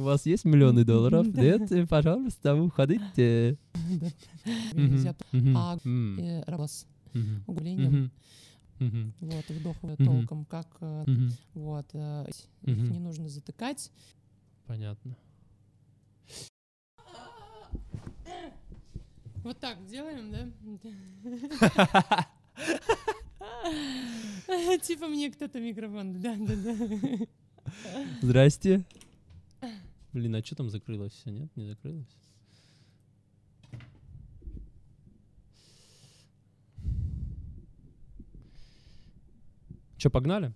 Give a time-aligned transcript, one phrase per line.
[0.00, 1.26] У вас есть миллионы долларов?
[1.34, 3.58] Нет, э, пожалуйста, уходите.
[4.72, 5.14] Нельзя.
[5.54, 6.42] А, э,
[7.12, 8.10] Мгм.
[8.78, 9.12] Мгм.
[9.20, 10.68] вот, вдох э, толком, как
[11.52, 12.24] вот, э,
[12.64, 13.92] их не нужно затыкать.
[14.66, 15.14] Понятно.
[19.44, 20.48] Вот так делаем, да?
[24.82, 26.74] Типа мне кто-то микрофон, да, да, да.
[28.22, 28.82] Здрасте.
[30.12, 31.54] Блин, а что там закрылось все, нет?
[31.56, 32.16] Не закрылось?
[39.96, 40.52] Че, погнали?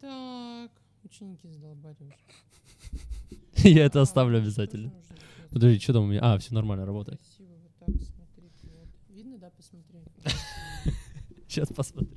[0.00, 0.70] Так,
[1.04, 2.14] ученики задолбали уже.
[3.68, 4.92] Я это А, оставлю обязательно.
[5.50, 6.20] Подожди, что там у меня?
[6.20, 7.20] А, все нормально работает.
[7.86, 8.68] Так смотрите.
[8.78, 8.88] Вот.
[9.10, 10.00] Видно, да, посмотри?
[11.48, 12.16] Сейчас посмотрю.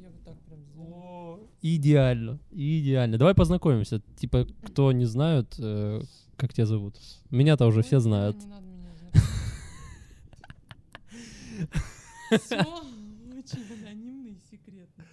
[0.00, 1.40] Я вот так прям сделала.
[1.62, 3.18] Идеально, идеально.
[3.18, 4.00] Давай познакомимся.
[4.16, 6.00] Типа, кто не знают, э,
[6.36, 6.96] как тебя зовут.
[7.30, 8.36] Меня-то уже Ой, все знают.
[8.38, 9.24] Не надо меня знакомить.
[12.42, 15.04] Все очень анонимно и секретно.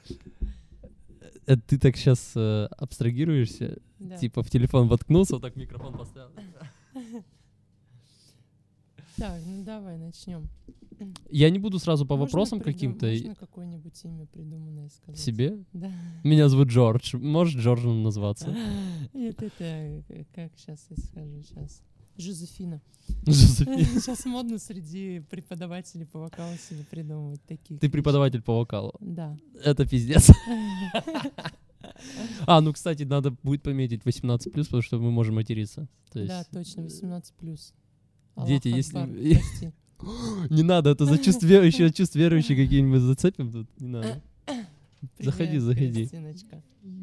[1.45, 4.17] Э, Ты так сейчас абстрагируешься, Да.
[4.17, 6.31] типа в телефон воткнулся, вот так микрофон поставил.
[9.21, 10.49] Так, ну давай начнем.
[11.29, 15.19] Я не буду сразу по Можно вопросам придум- каким-то Можно какое-нибудь имя придуманное сказать?
[15.19, 15.59] себе.
[15.73, 15.91] Да.
[16.23, 17.15] Меня зовут Джордж.
[17.15, 18.55] Можешь Джорджем назваться?
[19.13, 21.83] Это, это, как сейчас я скажу сейчас?
[22.17, 22.81] Жозефина.
[23.27, 23.83] Жозефина.
[23.99, 27.79] Сейчас модно среди преподавателей по вокалу себе придумывать такие.
[27.79, 28.93] Ты преподаватель по вокалу.
[28.99, 29.37] Да.
[29.63, 30.31] Это пиздец.
[32.47, 35.87] А, ну, кстати, надо будет пометить 18+, потому что мы можем материться.
[36.11, 37.73] То есть Да, точно, 18 плюс.
[38.45, 39.41] Дети, если-.
[40.49, 43.67] Не надо, это за чувств верующих, чувств верующих какие-нибудь зацепим тут.
[43.79, 44.21] Не надо.
[45.19, 45.93] Заходи, Привет, заходи.
[45.93, 46.61] Кристиночка.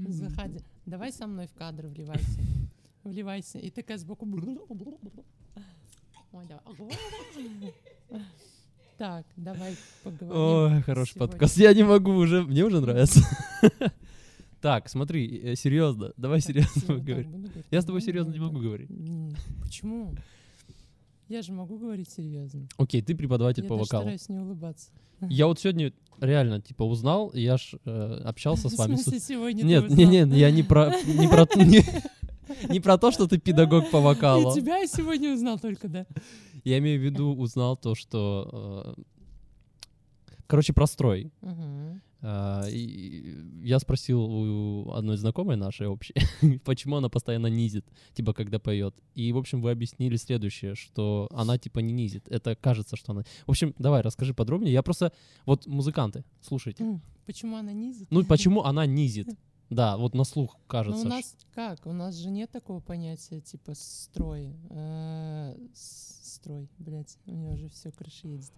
[0.08, 0.58] Заходи.
[0.86, 2.40] Давай со мной в кадр вливайся.
[3.04, 3.58] Вливайся.
[3.58, 4.26] И такая сбоку.
[8.98, 10.74] Так, давай поговорим.
[10.74, 11.28] Ой, хороший сегодня.
[11.30, 11.56] подкаст.
[11.56, 13.20] Я не могу уже, мне уже нравится.
[14.60, 17.48] Так, смотри, серьезно, давай серьезно поговорим.
[17.70, 18.90] Я с тобой серьезно не могу говорить.
[19.62, 20.12] Почему?
[21.28, 22.68] Я же могу говорить серьезно.
[22.78, 24.02] Окей, ты преподаватель Я по вокалу.
[24.02, 24.90] стараюсь не улыбаться.
[25.20, 28.94] Я вот сегодня реально, типа, узнал, я ж э, общался с вами.
[28.94, 31.46] В смысле, сегодня Нет, не, не, я не про, не про,
[32.72, 34.54] не, про то, что ты педагог по И вокалу.
[34.54, 36.06] тебя я сегодня узнал только, да?
[36.64, 39.02] Я имею в виду, узнал то, что, э,
[40.46, 41.30] короче, про строй.
[42.20, 46.14] А, я спросил у одной знакомой нашей общей,
[46.64, 48.94] почему она постоянно низит, типа, когда поет.
[49.14, 52.26] И, в общем, вы объяснили следующее, что она, типа, не низит.
[52.28, 53.22] Это кажется, что она...
[53.46, 54.72] В общем, давай, расскажи подробнее.
[54.72, 55.12] Я просто...
[55.46, 57.00] Вот музыканты, слушайте.
[57.26, 58.08] Почему она низит?
[58.10, 59.28] Ну, почему она низит?
[59.70, 61.00] Да, вот на слух Ну, кажется.
[61.00, 61.86] у ш- нас как?
[61.86, 64.56] У нас же нет такого понятия, типа, строй.
[64.70, 68.52] Э, с- Строй, блядь, у меня уже все крыша едет.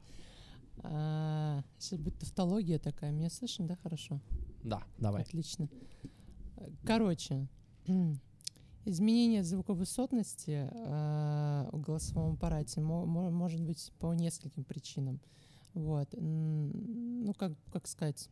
[0.82, 3.10] Сейчас будет тавтология такая.
[3.10, 4.20] Меня слышно, да, хорошо?
[4.64, 5.22] Да, давай.
[5.22, 5.68] Отлично.
[6.84, 7.48] Короче,
[8.84, 15.20] изменение звуковысотности э, в голосовом аппарате мо- мо- может быть по нескольким причинам.
[15.74, 16.08] Вот.
[16.12, 18.28] Ну, как, как сказать,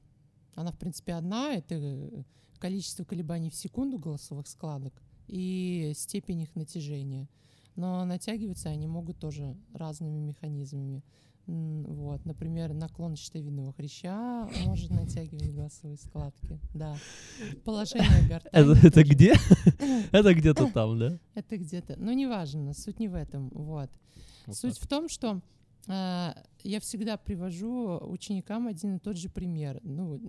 [0.54, 1.54] она, в принципе, одна.
[1.54, 2.22] Это э,
[2.58, 4.94] количество колебаний в секунду голосовых складок
[5.26, 7.28] и степень их натяжения.
[7.76, 11.04] Но натягиваться они могут тоже разными механизмами.
[11.48, 16.60] Вот, например, наклон щитовидного хряща может натягивать голосовые складки.
[16.74, 16.94] Да.
[17.64, 18.86] Положение гортани.
[18.86, 19.34] Это, где?
[20.12, 21.18] Это где-то там, да?
[21.34, 21.96] Это где-то.
[21.96, 23.48] Ну, неважно, суть не в этом.
[23.48, 23.88] Вот.
[24.44, 24.84] Вот Суть так.
[24.84, 25.40] в том, что
[25.88, 29.80] а, я всегда привожу ученикам один и тот же пример.
[29.82, 30.20] Ну,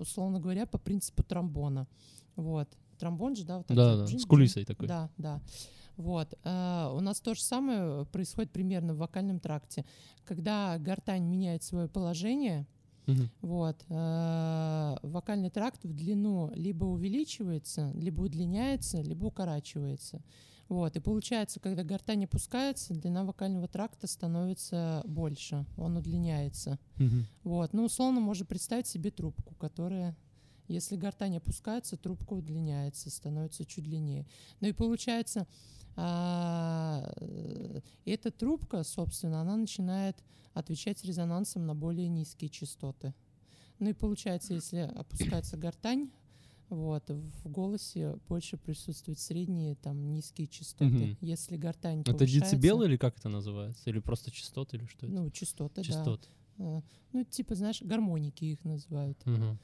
[0.00, 1.86] условно говоря, по принципу тромбона.
[2.34, 2.68] Вот.
[2.98, 4.88] Тромбон же, да, вот так Да, да, с кулисой такой.
[4.88, 5.40] Да, да.
[5.96, 6.34] Вот.
[6.42, 9.84] а, у нас то же самое происходит примерно в вокальном тракте.
[10.24, 12.66] Когда гортань меняет свое положение,
[13.06, 13.30] Мгм.
[13.42, 13.84] вот.
[13.90, 20.22] э, Вокальный тракт в длину либо увеличивается, либо удлиняется, либо укорачивается.
[20.68, 20.96] Вот.
[20.96, 26.78] И получается, когда гортань опускается, длина вокального тракта становится больше, он удлиняется.
[26.96, 27.26] Мгм.
[27.44, 27.72] Вот.
[27.74, 30.16] Ну, условно, можно представить себе трубку, которая,
[30.66, 34.26] если гортань опускается, трубка удлиняется, становится чуть длиннее.
[34.60, 35.46] Ну и получается,
[35.96, 40.16] а, э, эта трубка, собственно, она начинает
[40.52, 43.14] отвечать резонансом на более низкие частоты.
[43.78, 46.10] Ну и получается, если опускается гортань,
[46.70, 50.84] Вот, в голосе больше присутствуют средние, там, низкие частоты.
[50.86, 51.18] Мгм.
[51.20, 53.90] Если гортань Это повышается- децибелы или как это называется?
[53.90, 55.14] Или просто частоты или что это?
[55.14, 56.26] Ну, частоты, Частоты.
[56.56, 56.64] да.
[56.64, 56.82] А,
[57.12, 59.18] Ну, типа, знаешь, гармоники их называют.
[59.26, 59.58] Мгм.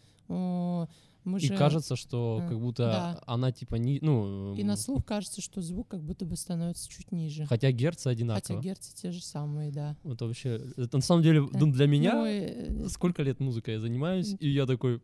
[1.24, 1.56] Мы И же...
[1.56, 3.22] кажется, что э, как будто да.
[3.26, 7.12] она типа не, ну, И на слух кажется, что звук как будто бы становится чуть
[7.12, 7.44] ниже.
[7.44, 8.60] хотя герцы Хотя одинаково.
[8.62, 9.96] герцы те же самые, да.
[10.02, 13.74] Это вообще, это на самом деле, Э, ну, для меня, Ну, э, сколько лет музыкой
[13.74, 15.02] я занимаюсь, и я такой,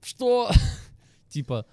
[0.00, 0.50] что?
[1.28, 1.66] Типа,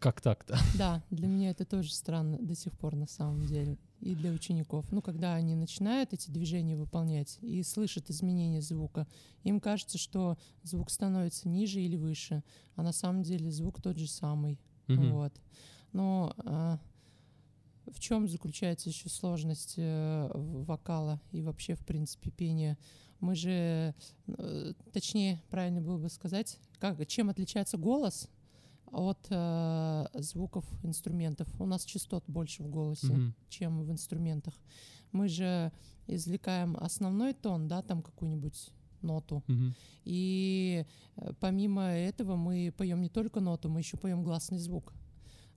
[0.00, 0.58] как так-то?
[0.76, 3.78] Да, для меня это тоже странно до сих пор на самом деле.
[4.00, 4.92] И для учеников.
[4.92, 9.08] Ну, когда они начинают эти движения выполнять и слышат изменения звука,
[9.42, 12.44] им кажется, что звук становится ниже или выше,
[12.76, 14.60] а на самом деле звук тот же самый.
[14.86, 15.12] Мгм.
[15.12, 15.32] Вот.
[15.92, 16.78] Но а,
[17.86, 22.78] в чем заключается еще сложность э, вокала и вообще, в принципе, пения?
[23.20, 23.94] Мы же,
[24.26, 28.28] э, точнее, правильно было бы сказать, как, чем отличается голос
[28.92, 31.48] от э, звуков инструментов.
[31.60, 33.34] У нас частот больше в голосе, Мгм.
[33.48, 34.54] чем в инструментах.
[35.12, 35.72] Мы же
[36.06, 38.70] извлекаем основной тон, да, там какую-нибудь
[39.02, 39.74] ноту, Мгм.
[40.04, 40.84] и
[41.16, 44.92] э, помимо этого мы поем не только ноту, мы еще поем гласный звук.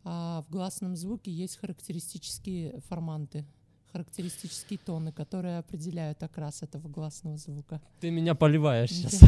[0.03, 3.45] А в гласном звуке есть характеристические форманты,
[3.91, 7.81] характеристические тоны, которые определяют окрас этого гласного звука.
[7.99, 9.21] Ты меня поливаешь сейчас.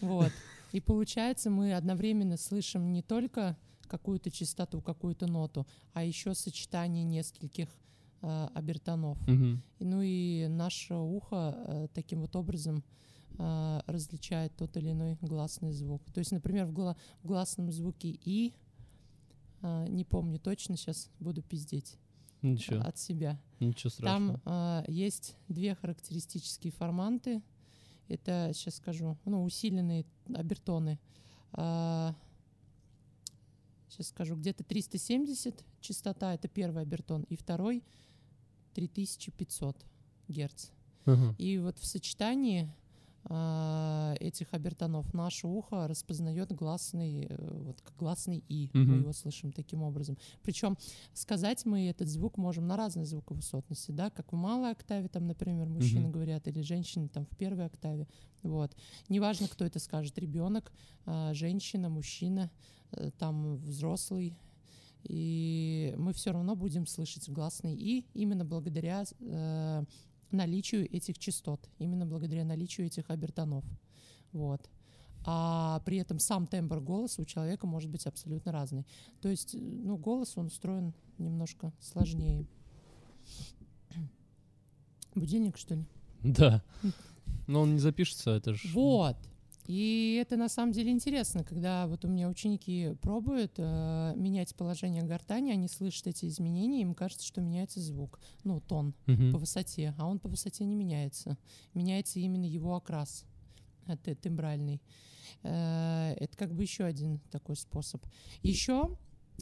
[0.00, 0.32] Вот.
[0.74, 3.56] И получается, мы одновременно слышим не только
[3.86, 7.68] какую-то частоту, какую-то ноту, а еще сочетание нескольких
[8.22, 9.16] э, обертонов.
[9.28, 12.82] И, Ну и наше ухо э, таким вот образом
[13.38, 16.02] э, различает тот или иной гласный звук.
[16.12, 18.52] То есть, например, в, гла- в гласном звуке «и»,
[19.62, 21.98] э, не помню точно, сейчас буду пиздеть
[22.42, 23.40] Ничего, от себя.
[23.60, 24.40] ничего страшного.
[24.40, 27.42] Там э, есть две характеристические форманты.
[28.08, 30.04] Это, сейчас скажу, ну, усиленные
[30.34, 30.98] обертоны.
[31.52, 32.14] сейчас
[34.08, 37.82] скажу, где-то 370 частота, это первый обертон, и второй
[38.74, 39.76] 3500
[40.28, 40.70] герц.
[41.06, 41.34] Мгм.
[41.38, 42.83] И вот в сочетании а,
[43.26, 48.70] этих обертонов наше ухо распознает гласный, э, вот гласный и.
[48.74, 49.00] Мы Мгм.
[49.00, 50.18] его слышим таким образом.
[50.42, 50.76] Причем
[51.14, 55.68] сказать мы этот звук можем на разной звуковысотности, да, как в малой октаве, там, например,
[55.68, 56.12] мужчины Мгм.
[56.12, 58.06] говорят, или женщины там в первой октаве.
[58.42, 58.76] Вот.
[59.08, 60.70] Неважно, кто это скажет, ребенок,
[61.06, 62.50] а, женщина, мужчина,
[62.92, 64.36] э, там взрослый.
[65.02, 69.84] И мы все равно будем слышать гласный и именно благодаря э,
[70.34, 73.64] наличию этих частот, именно благодаря наличию этих обертонов.
[74.32, 74.68] Вот.
[75.26, 78.86] А при этом сам тембр голоса у человека может быть абсолютно разный.
[79.20, 82.46] То есть, ну, голос, он устроен немножко сложнее.
[85.14, 85.84] Будильник, что ли?
[86.22, 86.62] Да.
[87.46, 88.68] Но он не запишется, это же...
[88.68, 89.16] Вот.
[89.66, 95.02] И это на самом деле интересно, когда вот у меня ученики пробуют э, менять положение
[95.02, 98.94] гортани, они слышат эти изменения, им кажется, что меняется звук, ну, тон
[99.32, 101.38] по высоте, а он по высоте не меняется.
[101.72, 103.24] Меняется именно его окрас,
[103.86, 104.82] э, т- тембральный.
[105.42, 108.04] Э, Это как бы еще один такой способ.
[108.42, 108.96] Еще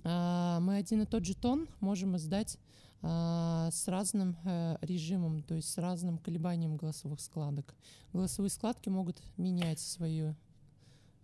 [0.05, 2.59] э, мы один и тот же тон можем издать
[3.03, 7.75] с разным э, режимом, то есть с разным колебанием голосовых складок.
[8.13, 10.37] Голосовые складки могут менять свою,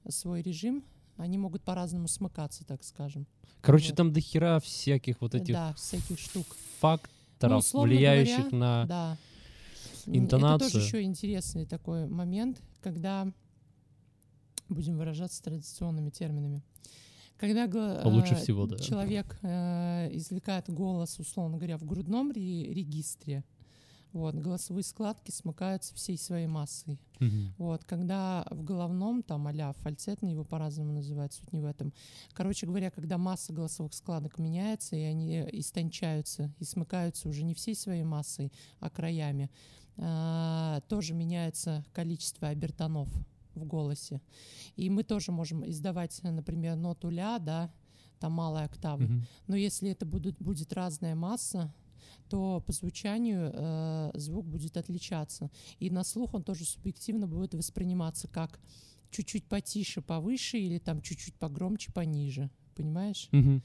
[0.09, 0.83] свой режим,
[1.17, 3.27] они могут по-разному смыкаться, так скажем.
[3.61, 3.97] Короче, Вот.
[3.97, 6.47] там до хера всяких вот этих Да, всяких штук.
[6.81, 8.87] факторов, условно влияющих говоря, на...
[8.87, 9.17] Да.
[10.07, 10.69] Интонацию.
[10.69, 13.31] Это тоже еще интересный такой момент, когда
[14.69, 16.63] будем выражаться традиционными терминами.
[17.39, 17.65] Когда
[18.03, 18.77] А лучше э, всего, да.
[18.79, 23.45] человек э, извлекает голос, условно говоря, в грудном ре- регистре,
[24.13, 26.99] вот, голосовые складки смыкаются всей своей массой.
[27.21, 27.55] Мгм.
[27.59, 31.93] Вот, когда в головном, там, а-ля фальцетный, его по-разному называют, суть не в этом.
[32.33, 37.77] Короче говоря, когда масса голосовых складок меняется, и они истончаются и смыкаются уже не всей
[37.77, 39.51] своей массой, а краями,
[39.97, 43.09] а, тоже меняется количество обертонов
[43.59, 44.21] в голосе.
[44.77, 47.71] И мы тоже можем издавать, например, ноту ля, да,
[48.19, 49.03] там малая октава.
[49.03, 49.27] Мгм.
[49.47, 51.73] Но если это будет, будет разная масса,
[52.29, 55.51] то по звучанию э, звук будет отличаться.
[55.79, 58.61] И на слух он тоже субъективно будет восприниматься как
[59.11, 62.51] чуть-чуть потише, повыше или там чуть-чуть погромче, пониже.
[62.75, 63.29] Понимаешь?
[63.33, 63.63] Мгм.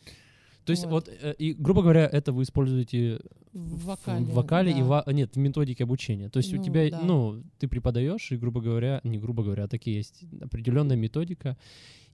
[0.66, 1.08] То есть Вот.
[1.08, 3.20] вот, э, и, грубо говоря, это вы используете
[3.52, 4.26] В вокале.
[4.26, 4.84] в вокале и да.
[4.84, 6.30] во- нет, в методике обучения.
[6.30, 7.02] То есть у Ну, тебя, да.
[7.02, 11.58] ну, ты преподаешь, и, грубо говоря, не грубо говоря, а такие есть определенная методика.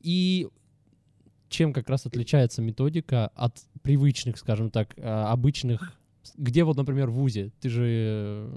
[0.02, 0.48] И
[1.50, 5.94] чем как раз отличается методика от привычных, скажем так, а, обычных,
[6.38, 8.50] где вот, например, в ВУЗе, ты же,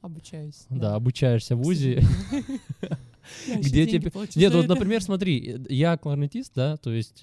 [0.00, 0.66] Обучаюсь.
[0.70, 2.02] да, обучаешься в ВУЗе,
[3.46, 4.10] Где тебе...
[4.36, 7.22] Нет, вот, например, смотри, я кларнетист, да, то есть...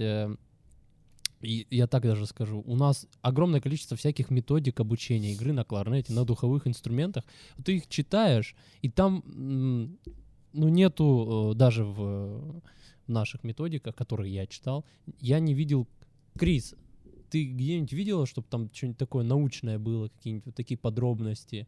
[1.41, 5.63] Э, и я так даже скажу, у нас огромное количество всяких методик обучения игры на
[5.63, 7.23] кларнете, на духовых инструментах.
[7.63, 9.23] Ты их читаешь, и там,
[10.53, 12.61] ну, нету э, даже в
[13.07, 14.85] наших методиках, которые я читал,
[15.19, 15.87] я не видел...
[16.37, 16.75] Крис,
[17.29, 21.67] ты где-нибудь видела, чтобы там что-нибудь такое научное было, какие-нибудь вот такие подробности?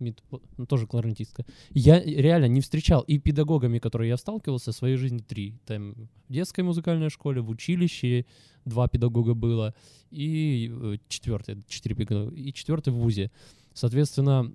[0.00, 0.12] Э,
[0.56, 1.44] ну, тоже кларнетистка.
[1.70, 5.54] Я реально не встречал и педагогами, которые я сталкивался, в своей жизни три.
[5.66, 5.94] Там
[6.28, 8.26] в детской музыкальной школе, в училище
[8.64, 9.74] два педагога было,
[10.10, 13.30] и э, четвертый, четыре педагога, и четвертый в ВУЗе.
[13.74, 14.52] Соответственно,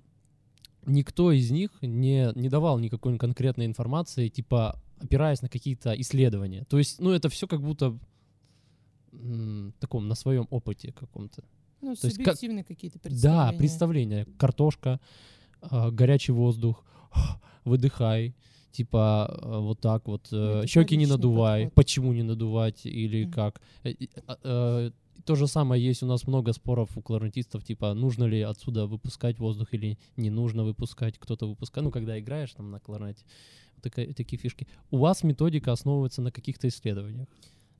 [0.86, 6.64] никто из них не, не давал никакой конкретной информации, типа опираясь на какие-то исследования.
[6.68, 7.98] То есть, ну, это все как будто
[9.78, 11.44] таком на своем опыте каком-то.
[11.84, 13.52] Ну, То субъективные есть, как, какие-то представления.
[13.52, 14.26] Да, представления.
[14.38, 15.00] Картошка,
[15.70, 16.84] э, горячий воздух,
[17.64, 18.34] выдыхай,
[18.72, 21.74] типа э, вот так вот, э, щеки не надувай, подход.
[21.74, 23.32] почему не надувать или mm-hmm.
[23.32, 23.60] как.
[23.84, 23.94] Э,
[24.42, 24.90] э,
[25.24, 29.38] то же самое есть у нас много споров у кларнетистов, типа, нужно ли отсюда выпускать
[29.38, 33.24] воздух или не нужно выпускать, кто-то выпускает, ну, когда играешь там на кларнете,
[33.80, 34.66] такие, такие фишки.
[34.90, 37.28] У вас методика основывается на каких-то исследованиях?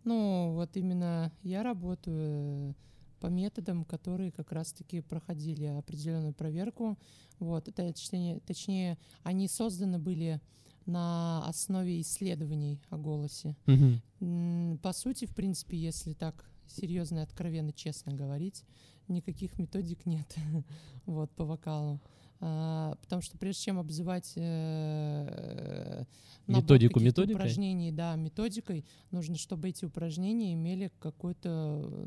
[0.04, 2.74] Ну, вот именно я работаю
[3.24, 6.98] по методам, которые как раз-таки проходили определенную проверку.
[7.38, 10.42] Вот, это, точнее, точнее, они созданы были
[10.84, 13.56] на основе исследований о голосе.
[13.64, 14.76] Mm-hmm.
[14.80, 18.62] По сути, в принципе, если так серьезно и откровенно, честно говорить,
[19.08, 20.36] никаких методик нет
[21.06, 22.02] вот, по вокалу.
[22.40, 26.04] А, потому что прежде чем обзывать э,
[26.46, 32.06] методику методикой упражнений, да, методикой, нужно, чтобы эти упражнения имели какое-то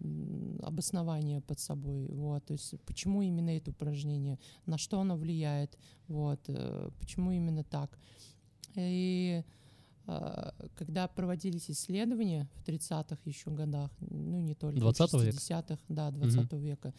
[0.62, 6.42] обоснование под собой, вот, то есть почему именно это упражнение, на что оно влияет, вот,
[6.48, 7.98] э, почему именно так.
[8.76, 9.44] И
[10.06, 16.12] э, когда проводились исследования в 30-х еще годах, ну не только, 20 в 60-х, да,
[16.12, 16.58] 20 угу.
[16.58, 16.94] века,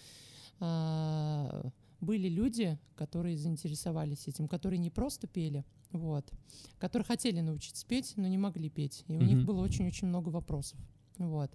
[0.61, 1.71] а,
[2.01, 6.31] были люди, которые заинтересовались этим, которые не просто пели, вот,
[6.79, 9.05] которые хотели научиться петь, но не могли петь.
[9.09, 9.25] И у mm-hmm.
[9.25, 10.79] них было очень-очень много вопросов.
[11.19, 11.51] Вот.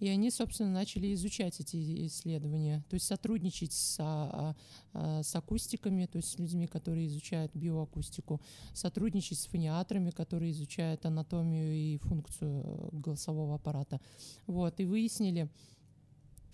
[0.00, 4.56] И они, собственно, начали изучать эти исследования, то есть сотрудничать с, а,
[4.94, 8.40] а, с акустиками, то есть с людьми, которые изучают биоакустику,
[8.72, 14.00] сотрудничать с фониатрами, которые изучают анатомию и функцию э, голосового аппарата.
[14.46, 15.50] Вот, и выяснили,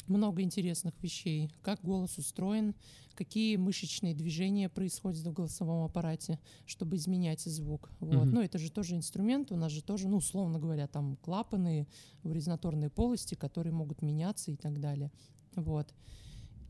[0.08, 1.50] много интересных вещей.
[1.62, 2.74] Как голос устроен,
[3.14, 7.90] какие мышечные движения происходят в голосовом аппарате, чтобы изменять звук.
[8.00, 8.26] Вот.
[8.26, 8.32] Mm-hmm.
[8.32, 11.88] Ну, это же тоже инструмент, у нас же тоже, ну, условно говоря, там клапаны
[12.22, 15.10] в резонаторной полости, которые могут меняться и так далее.
[15.54, 15.94] Вот.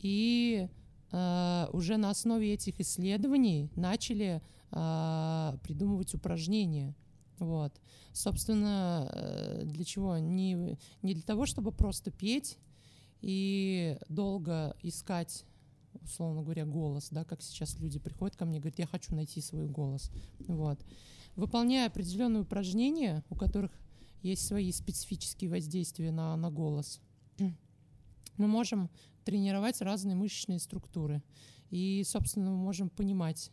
[0.00, 0.68] И
[1.10, 4.40] э, уже на основе этих исследований начали
[4.70, 6.94] э, придумывать упражнения.
[7.38, 7.72] Вот.
[8.12, 10.18] Собственно, э, для чего?
[10.18, 12.58] Не, не для того, чтобы просто петь
[13.26, 15.44] и долго искать
[16.04, 19.40] условно говоря, голос, да, как сейчас люди приходят ко мне и говорят, я хочу найти
[19.40, 20.12] свой голос.
[20.46, 20.78] Вот.
[21.34, 23.72] Выполняя определенные упражнения, у которых
[24.22, 27.00] есть свои специфические воздействия на, на голос,
[28.36, 28.88] мы можем
[29.24, 31.22] тренировать разные мышечные структуры.
[31.70, 33.50] И, собственно, мы можем понимать,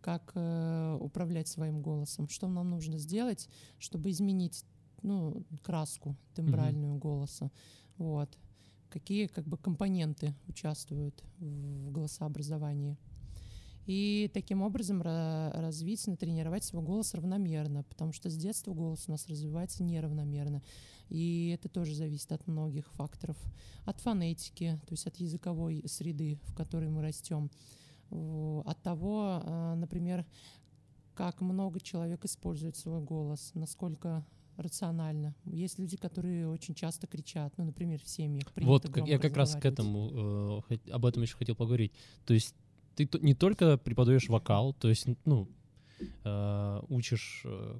[0.00, 4.66] как э, управлять своим голосом, что нам нужно сделать, чтобы изменить
[5.02, 7.00] ну, краску тембральную mm-hmm.
[7.00, 7.50] голоса.
[7.96, 8.36] Вот
[8.94, 12.96] какие как бы компоненты участвуют в голосообразовании.
[13.86, 19.26] И таким образом развить, натренировать свой голос равномерно, потому что с детства голос у нас
[19.26, 20.62] развивается неравномерно.
[21.08, 23.36] И это тоже зависит от многих факторов.
[23.84, 27.50] От фонетики, то есть от языковой среды, в которой мы растем.
[28.10, 30.24] От того, а, например,
[31.14, 34.24] как много человек использует свой голос, насколько
[34.56, 35.34] рационально.
[35.44, 38.46] Есть люди, которые очень часто кричат, ну, например, в семьях.
[38.56, 41.92] Вот, я как раз к этому, э, об этом еще хотел поговорить.
[42.26, 42.54] То есть
[42.96, 45.48] ты не только преподаешь вокал, то есть, ну,
[46.24, 47.78] э, учишь э,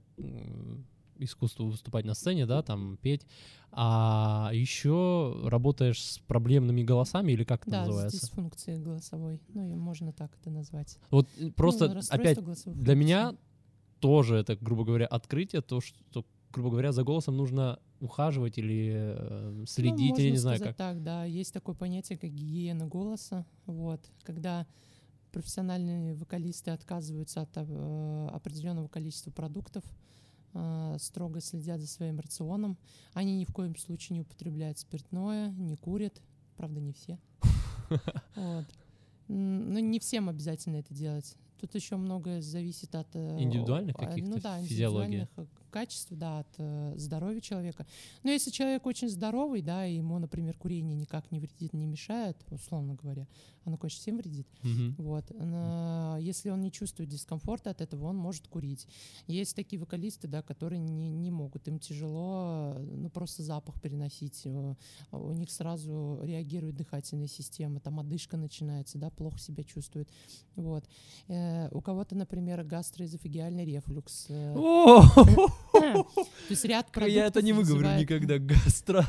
[1.18, 3.26] искусству выступать на сцене, да, там петь,
[3.70, 8.20] а еще работаешь с проблемными голосами или как это да, называется?
[8.20, 10.98] Да, с дисфункцией голосовой, ну и можно так это назвать.
[11.10, 13.34] Вот э, просто ну, опять для меня
[14.00, 19.64] тоже это, грубо говоря, открытие, то, что грубо говоря, за голосом нужно ухаживать или э,
[19.66, 20.76] следить, ну, я не знаю как.
[20.76, 21.24] так, да.
[21.24, 23.44] Есть такое понятие, как гигиена голоса.
[23.66, 24.00] Вот.
[24.22, 24.66] Когда
[25.32, 29.84] профессиональные вокалисты отказываются от э, определенного количества продуктов,
[30.54, 32.78] э, строго следят за своим рационом.
[33.14, 36.22] Они ни в коем случае не употребляют спиртное, не курят.
[36.56, 37.18] Правда, не все.
[38.36, 38.66] Вот.
[39.26, 41.34] Но не всем обязательно это делать.
[41.58, 43.08] тут еще многое зависит от...
[43.14, 45.26] э, Индивидуальных каких-то Ну да, физиологии.
[45.74, 47.86] Индивидуальных э, качеств, да, от э, здоровья человека.
[48.22, 52.36] Но если человек очень здоровый, да, и ему, например, курение никак не вредит, не мешает,
[52.50, 53.26] условно говоря,
[53.64, 54.94] оно, конечно, всем вредит, Мгм.
[54.98, 55.24] вот.
[55.30, 58.86] но Если он не чувствует дискомфорта от этого, он может курить.
[59.26, 61.66] Есть такие вокалисты, да, которые не, не могут.
[61.68, 64.42] Им тяжело, ну, просто запах переносить.
[64.44, 64.74] э,
[65.12, 70.08] У них сразу реагирует дыхательная система, там одышка начинается, да, плохо себя чувствует.
[70.56, 70.84] Вот.
[71.28, 74.26] Э, У кого-то, например, гастроэзофагиальный рефлюкс.
[74.28, 74.54] э,
[75.80, 76.06] То
[76.50, 78.38] есть ряд продуктов Я это не выговорю никогда.
[78.38, 79.04] Гастро.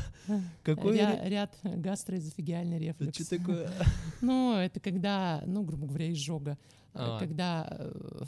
[0.62, 3.14] Какой Ря- ре- ряд гастроэзофагиальный рефлюкс.
[3.16, 3.70] Что такое?
[4.20, 6.52] Ну, это когда, ну, грубо говоря, изжога.
[6.52, 7.18] э, А.
[7.18, 8.24] Когда э,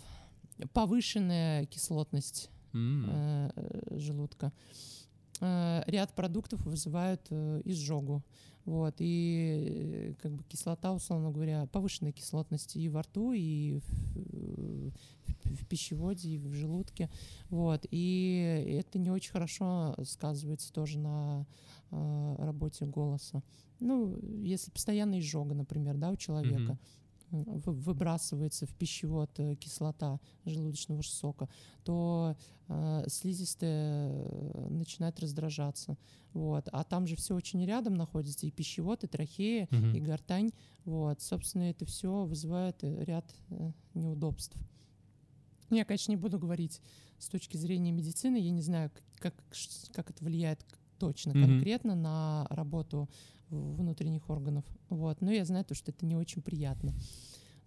[0.73, 4.52] повышенная кислотность э, э, желудка.
[5.40, 8.23] Э, Ряд продуктов вызывают э, изжогу.
[8.68, 14.16] Вот, и э, как бы кислота, условно говоря, повышенная кислотность и во рту, и в,
[14.16, 14.90] э,
[15.44, 17.08] в пищеводе, и в желудке.
[17.48, 21.46] Вот, и это не очень хорошо сказывается тоже на
[21.90, 23.42] э, работе голоса.
[23.80, 26.78] Ну, если постоянно изжога, например, да, у человека, вы-
[27.30, 31.49] выбрасывается в пищевод э, кислота желудочного сока,
[31.85, 32.37] то
[32.68, 35.97] э, слизистая э, начинает раздражаться.
[36.32, 36.68] Вот.
[36.73, 39.94] А там же все очень рядом находится, и пищевод, и трахея, Мгм.
[39.94, 40.50] и гортань.
[40.85, 41.20] Вот.
[41.20, 44.56] Собственно, это все вызывает э, ряд э, неудобств.
[45.70, 46.80] Я, конечно, не буду говорить
[47.18, 49.35] с точки зрения медицины, я не знаю, как,
[49.92, 50.64] как это влияет
[50.99, 51.43] точно, Мгм.
[51.43, 53.09] конкретно на работу
[53.50, 54.64] внутренних органов.
[54.90, 55.21] Вот.
[55.21, 56.93] Но я знаю то, что это не очень приятно.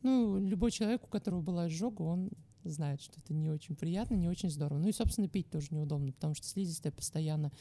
[0.03, 2.29] Ну, любой человек, у которого была изжога, он
[2.63, 4.79] знает, что это не очень приятно, не очень здорово.
[4.79, 7.51] Ну и, собственно, пить тоже неудобно, потому что слизистая постоянно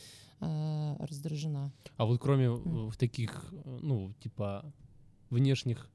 [0.40, 1.72] э, раздражена.
[1.96, 4.64] А вот кроме э, таких, э, ну, типа,
[5.30, 5.90] внешних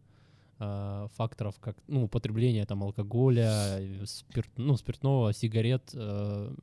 [0.57, 6.55] а, факторов, как, ну, употребление там алкоголя, э, спирт, ну, спиртного, сигарет, э,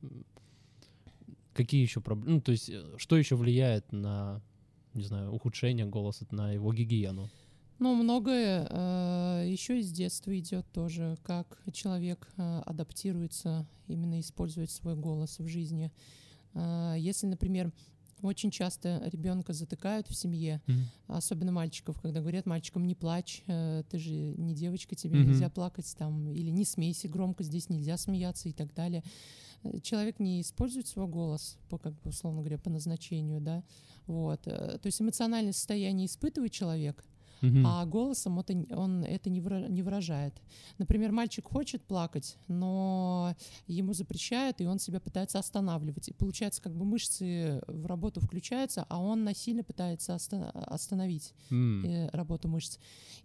[1.53, 4.41] какие еще проблемы, ну, то есть, э, что еще влияет на,
[4.93, 7.29] не знаю, ухудшение голоса, на его гигиену?
[7.79, 15.39] Но многое еще из детства идет тоже, как человек э, адаптируется, именно использует свой голос
[15.39, 15.91] в жизни.
[16.53, 17.73] Э, если, например,
[18.21, 20.61] очень часто ребенка затыкают в семье,
[21.07, 25.31] особенно мальчиков, когда говорят мальчикам не плачь, э, ты же не девочка, тебе Мгм.
[25.31, 29.03] нельзя плакать там, или не смейся громко, здесь нельзя смеяться и так далее.
[29.63, 33.63] Э, Человек не использует свой голос, по, как бы, условно говоря, по назначению, да,
[34.07, 34.47] вот.
[34.47, 37.03] э, То есть эмоциональное состояние испытывает человек,
[37.41, 37.67] Мгм.
[37.67, 40.33] а голосом это, он это не выра- не выражает.
[40.77, 43.35] Например, мальчик хочет плакать, но
[43.67, 46.07] ему запрещают, и он себя пытается останавливать.
[46.07, 52.07] И получается, как бы мышцы в работу включаются, а он насильно пытается оста- остановить э,
[52.13, 52.77] работу мышц.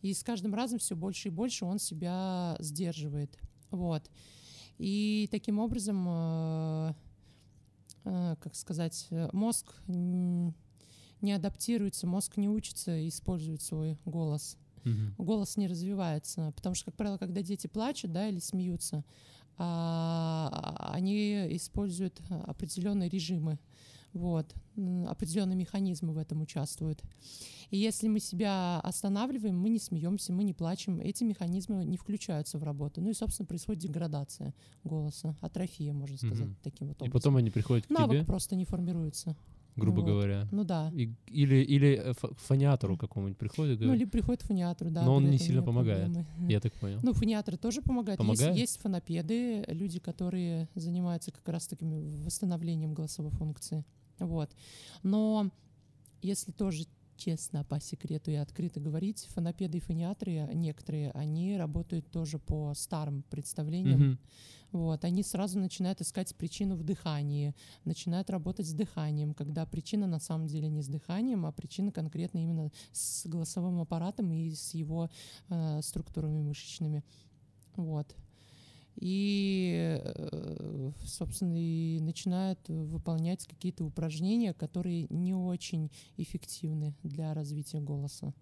[0.02, 3.38] И с каждым разом все больше и больше он себя сдерживает.
[3.70, 4.10] Вот.
[4.78, 6.94] И таким образом, э,
[8.04, 14.56] э, как сказать, э, мозг не адаптируется, мозг не учится использовать свой голос.
[14.84, 15.14] Мгм.
[15.18, 19.04] Голос не развивается, потому что, как правило, когда дети плачут, да, или смеются,
[19.56, 23.58] а, они используют определенные режимы,
[24.18, 24.54] вот,
[25.06, 27.02] определенные механизмы в этом участвуют.
[27.70, 32.58] И если мы себя останавливаем, мы не смеемся, мы не плачем, эти механизмы не включаются
[32.58, 33.00] в работу.
[33.00, 34.54] Ну и, собственно, происходит деградация
[34.84, 36.56] голоса, атрофия, можно сказать, Мгм.
[36.62, 37.12] таким вот И образом.
[37.12, 39.36] потом они приходят к Навык тебе, просто не формируется.
[39.76, 40.06] грубо вот.
[40.08, 40.48] говоря.
[40.50, 40.90] Ну да.
[40.92, 42.12] И- или или э,
[42.48, 45.04] фониатору какому-нибудь приходит, Ну, говорит, либо приходит фониатру, да.
[45.04, 46.04] Но он не говорят, «У сильно помогает.
[46.12, 46.26] проблемы».
[46.52, 46.98] я так понял.
[47.04, 48.18] Ну, фониаторы тоже помогают.
[48.18, 48.58] Есть, Помогают?
[48.58, 51.90] есть фонопеды, люди, которые занимаются как раз таким
[52.24, 53.84] восстановлением голосовой функции.
[54.18, 54.50] Вот.
[55.02, 55.50] Но
[56.22, 56.86] если тоже
[57.18, 63.24] честно, по секрету и открыто говорить, фонопеды и фониатры, некоторые, они работают тоже по старым
[63.24, 64.00] представлениям.
[64.00, 64.18] Мгм.
[64.70, 67.54] Вот, они сразу начинают искать причину в дыхании,
[67.84, 72.38] начинают работать с дыханием, когда причина на самом деле не с дыханием, а причина конкретно
[72.38, 75.08] именно с голосовым аппаратом и с его
[75.48, 77.02] э, структурами мышечными.
[77.76, 78.14] Вот.
[79.00, 88.34] И, э, собственно, и начинают выполнять какие-то упражнения, которые не очень эффективны для развития голоса.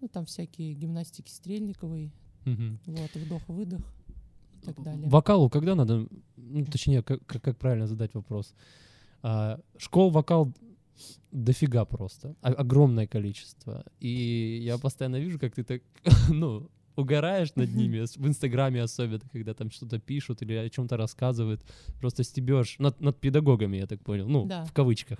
[0.00, 2.10] Ну, там всякие гимнастики стрельниковой,
[2.46, 2.80] Мгм.
[2.86, 3.94] вот, вдох-выдох
[4.62, 5.08] и так далее.
[5.10, 8.54] Вокалу когда надо, ну, точнее, как, как, как правильно задать вопрос?
[9.22, 10.52] А, школ вокал
[11.30, 13.84] дофига просто, о- огромное количество.
[14.00, 15.82] И я постоянно вижу, как ты так,
[16.30, 21.60] ну, угораешь над ними, в Инстаграме особенно, когда там что-то пишут или о чем-то рассказывают,
[22.00, 24.64] просто стебешь над, над педагогами, я так понял, ну, Да.
[24.64, 25.18] в кавычках.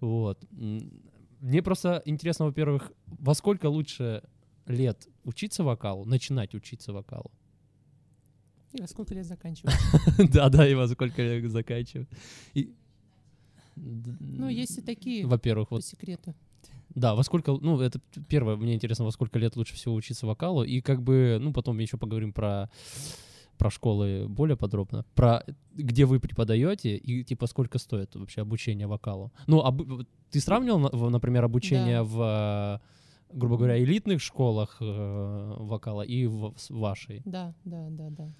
[0.00, 0.44] Вот.
[1.40, 4.22] Мне просто интересно, во-первых, во сколько лучше
[4.66, 7.30] лет учиться вокалу, начинать учиться вокалу?
[8.72, 9.74] И во сколько лет заканчивать?
[10.32, 12.08] Да, да, и во сколько лет заканчивать.
[13.76, 16.34] Ну, есть и такие Во-первых, по секрету.
[16.94, 20.64] Да, во сколько, ну, это первое, мне интересно, во сколько лет лучше всего учиться вокалу,
[20.64, 22.68] и как бы, ну, потом еще поговорим про
[23.58, 25.42] про школы более подробно, про
[25.74, 29.32] где вы преподаете и типа сколько стоит вообще обучение вокалу.
[29.48, 32.04] Ну, обу- вот ты сравнивал, например, обучение Да.
[32.04, 32.80] в,
[33.32, 37.20] грубо говоря, элитных школах э, вокала и в вашей.
[37.24, 38.32] Да, да, да, да.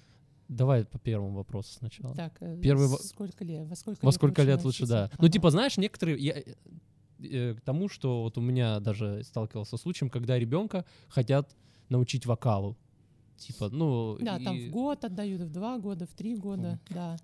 [0.47, 2.15] Давай по первому вопросу сначала.
[2.15, 3.67] Так, э, Первый во- сколько лет?
[3.67, 5.09] Во сколько Во сколько лет лучше, да.
[5.17, 5.29] Ну, Ага.
[5.33, 6.17] типа, знаешь, некоторые...
[6.17, 6.43] Я, э,
[7.19, 11.55] к тому, что вот у меня даже сталкивался с случаем, когда ребенка хотят
[11.89, 12.77] научить вокалу.
[13.37, 14.17] Типа, ну...
[14.21, 17.17] Да, там и- в год отдают, в два года, в три года, да.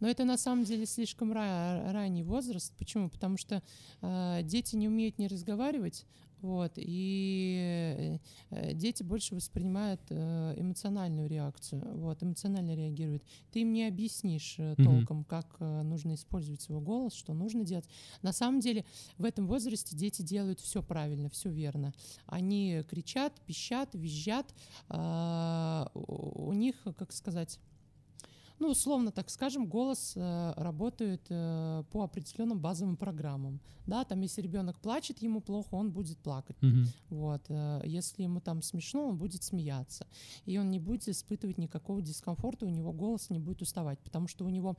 [0.00, 2.74] Но это на самом деле слишком ра- ранний возраст.
[2.76, 3.08] Почему?
[3.08, 3.62] Потому что
[4.02, 6.04] э, дети не умеют не разговаривать,
[6.44, 8.18] вот, и
[8.50, 13.24] э, дети больше воспринимают э, эмоциональную реакцию, вот, эмоционально реагируют.
[13.50, 17.88] Ты им не объяснишь э, толком, как э, нужно использовать свой голос, что нужно делать.
[18.20, 18.84] На самом деле
[19.16, 21.94] в этом возрасте дети делают все правильно, все верно.
[22.26, 24.54] Они кричат, пищат, визжат,
[24.90, 27.58] а, у них, как сказать,
[28.58, 33.60] ну, условно так скажем, голос э, работает э, по определенным базовым программам.
[33.86, 36.56] Да, там, если ребенок плачет, ему плохо, он будет плакать.
[36.62, 36.86] Мгм.
[37.10, 40.06] Вот, э, если ему там смешно, он будет смеяться.
[40.46, 44.44] И он не будет испытывать никакого дискомфорта, у него голос не будет уставать, потому что
[44.44, 44.76] у него,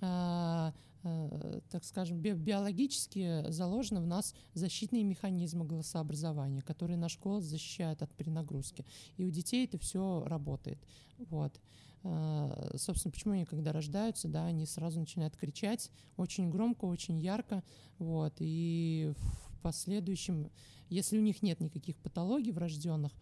[0.00, 7.44] а, э, так скажем, би- биологически заложены в нас защитные механизмы голосообразования, которые наш голос
[7.44, 8.84] защищают от перенагрузки.
[9.16, 10.78] И у детей это все работает.
[11.18, 11.60] Вот.
[12.04, 17.62] А, Собственно, почему они, когда рождаются, да, они сразу начинают кричать очень громко, очень ярко,
[17.98, 20.50] вот, и в последующем
[20.88, 23.12] если у них нет никаких патологий врожденных,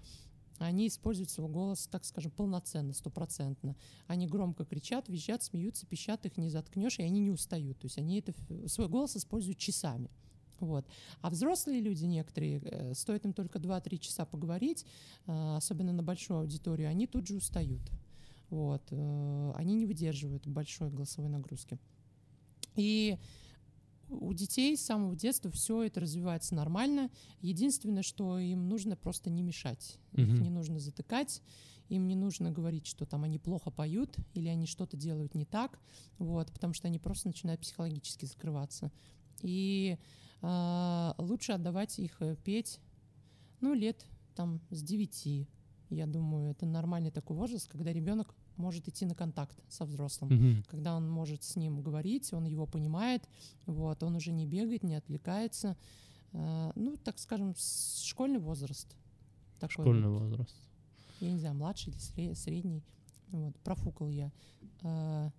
[0.59, 3.77] они используют свой голос, так скажем, полноценно, стопроцентно.
[4.07, 7.79] Они громко кричат, визжат, смеются, пищат, их не заткнешь, и они не устают.
[7.79, 8.33] То есть они это,
[8.69, 10.11] свой голос используют часами.
[10.61, 10.87] Вот.
[11.21, 14.87] А взрослые люди некоторые, э, стоит им только 2-3 часа поговорить,
[15.27, 17.83] э, особенно на большую аудиторию, они тут же устают.
[18.51, 18.83] Вот.
[18.91, 21.79] э, Они не выдерживают большой голосовой нагрузки.
[22.75, 23.19] И
[24.09, 27.11] у детей с самого детства все это развивается нормально.
[27.41, 29.99] Единственное, что им нужно просто не мешать.
[30.13, 30.43] Их Мгм.
[30.43, 31.43] не нужно затыкать,
[31.89, 35.81] им не нужно говорить, что там они плохо поют или они что-то делают не так,
[36.19, 38.91] вот, потому что они просто начинают психологически закрываться.
[39.43, 39.99] И
[40.43, 42.81] а, лучше отдавать их э, петь,
[43.61, 44.05] ну, лет
[44.35, 45.49] там с 9.
[45.91, 50.65] Я думаю, это нормальный такой возраст, когда ребенок может идти на контакт со взрослым Мгм.
[50.69, 53.29] когда он может с ним говорить, он его понимает,
[53.67, 55.77] вот, он уже не бегает, не отвлекается.
[56.33, 58.97] Э, Ну, так скажем, школьный возраст.
[59.61, 60.23] Такой Школьный вот.
[60.23, 60.57] возраст.
[61.21, 62.83] Я не знаю, младший или сре- средний.
[63.29, 64.31] Вот, профукал я
[64.83, 65.31] э,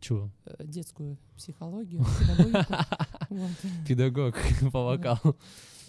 [0.00, 0.30] Чего?
[0.46, 2.74] э, детскую психологию, педагогику.
[3.30, 3.50] Вот.
[3.88, 4.36] Педагог
[4.72, 5.36] по вокалу.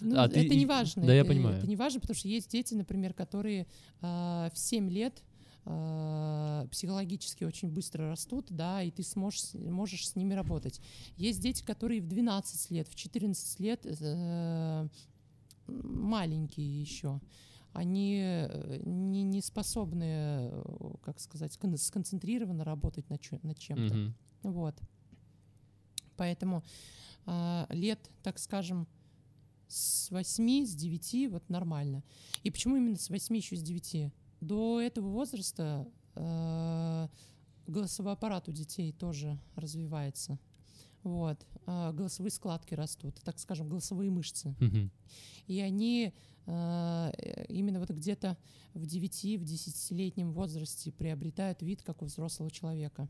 [0.00, 1.04] Ну, А это ты- не важно.
[1.06, 1.58] да, я это, понимаю.
[1.58, 3.66] Это не важно, потому что есть дети, например, которые
[4.00, 5.22] а, в 7 лет
[5.64, 10.80] а, психологически очень быстро растут, да, и ты сможешь, можешь с ними работать.
[11.16, 14.88] Есть дети, которые в 12 лет, в 14 лет э,
[15.68, 17.20] маленькие еще.
[17.72, 20.62] Они э, не, не способны, э,
[21.02, 23.94] как сказать, скон- сконцентрированно работать над, чё- над чем-то.
[23.94, 24.14] Мгм.
[24.42, 24.74] Вот.
[26.22, 26.62] Поэтому
[27.26, 28.86] а, лет, так скажем,
[29.66, 32.04] с 8, с 9 вот нормально.
[32.44, 34.12] И почему именно с 8 еще с 9?
[34.40, 37.10] До этого возраста а,
[37.66, 40.38] голосовой аппарат у детей тоже развивается.
[41.02, 41.44] Вот.
[41.66, 44.54] А, голосовые складки растут, так скажем, голосовые мышцы.
[45.48, 46.14] И они
[46.46, 48.38] э, именно вот где-то
[48.74, 53.08] в 9-10-летнем возрасте приобретают вид, как у взрослого человека.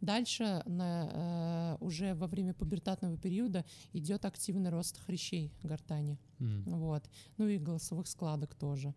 [0.00, 6.18] Дальше на, э, уже во время пубертатного периода идет активный рост хрящей гортани.
[6.38, 6.64] М.
[6.66, 7.02] Вот.
[7.36, 8.94] Ну и голосовых складок тоже.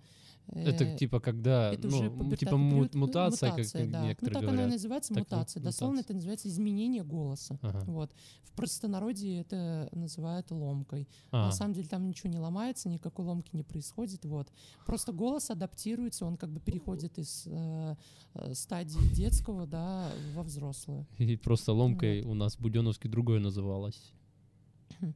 [0.47, 4.01] Это Э, типа когда, это ну, уже типа му- период, ну, мутация, как мутация, да.
[4.01, 4.71] Ну некоторые так она и говорят.
[4.73, 5.59] называется Так, мутация.
[5.61, 6.05] му- Дословно мутация.
[6.05, 7.57] это называется изменение голоса.
[7.61, 7.83] Ага.
[7.87, 8.11] Вот.
[8.43, 11.07] В простонародье это называют ломкой.
[11.31, 14.25] А, На самом деле там ничего не ломается, никакой ломки не происходит.
[14.25, 14.51] Вот.
[14.85, 17.95] Просто голос адаптируется, он как бы переходит из э,
[18.35, 20.92] э, стадии детского да, во взрослую.
[21.17, 24.13] И просто ломкой у нас в Буденовске другое называлось.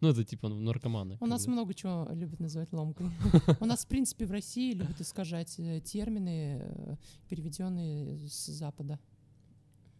[0.00, 1.16] Ну, это типа наркоманы.
[1.20, 3.10] У нас много чего любят называть ломкой.
[3.60, 6.96] У нас, в принципе, в России любят искажать э, термины, э,
[7.28, 9.00] переведенные с Запада.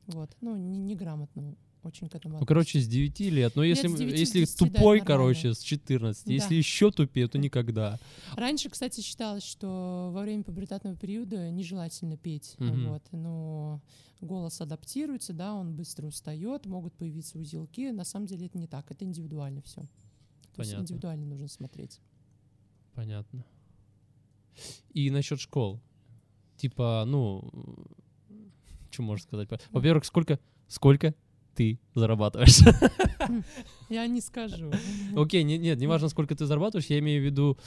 [0.06, 0.36] Вот.
[0.40, 3.56] Ну, не- неграмотно очень к этому Ну, короче, с 9 лет.
[3.56, 6.26] Но если, с 9 до если 10, да, тупой, это короче, с 14.
[6.26, 6.32] Да.
[6.32, 7.98] Если еще тупее, то никогда.
[8.34, 12.54] Раньше, кстати, считалось, что во время пубертатного периода нежелательно петь.
[12.58, 12.88] Мгм.
[12.88, 13.80] Вот, но
[14.20, 17.90] голос адаптируется, да, он быстро устает, могут появиться узелки.
[17.90, 19.82] На самом деле это не так, это индивидуально все.
[20.54, 22.00] То есть индивидуально нужно смотреть.
[22.94, 23.44] Понятно.
[24.92, 25.80] И насчет школ.
[26.56, 27.48] Типа, ну,
[28.90, 29.48] что можно сказать?
[29.70, 31.14] Во-первых, сколько, сколько
[31.58, 32.60] ты зарабатываешь?
[33.88, 34.70] Я не скажу.
[35.16, 37.58] Окей, не- нет, не важно, сколько ты зарабатываешь, я имею в виду,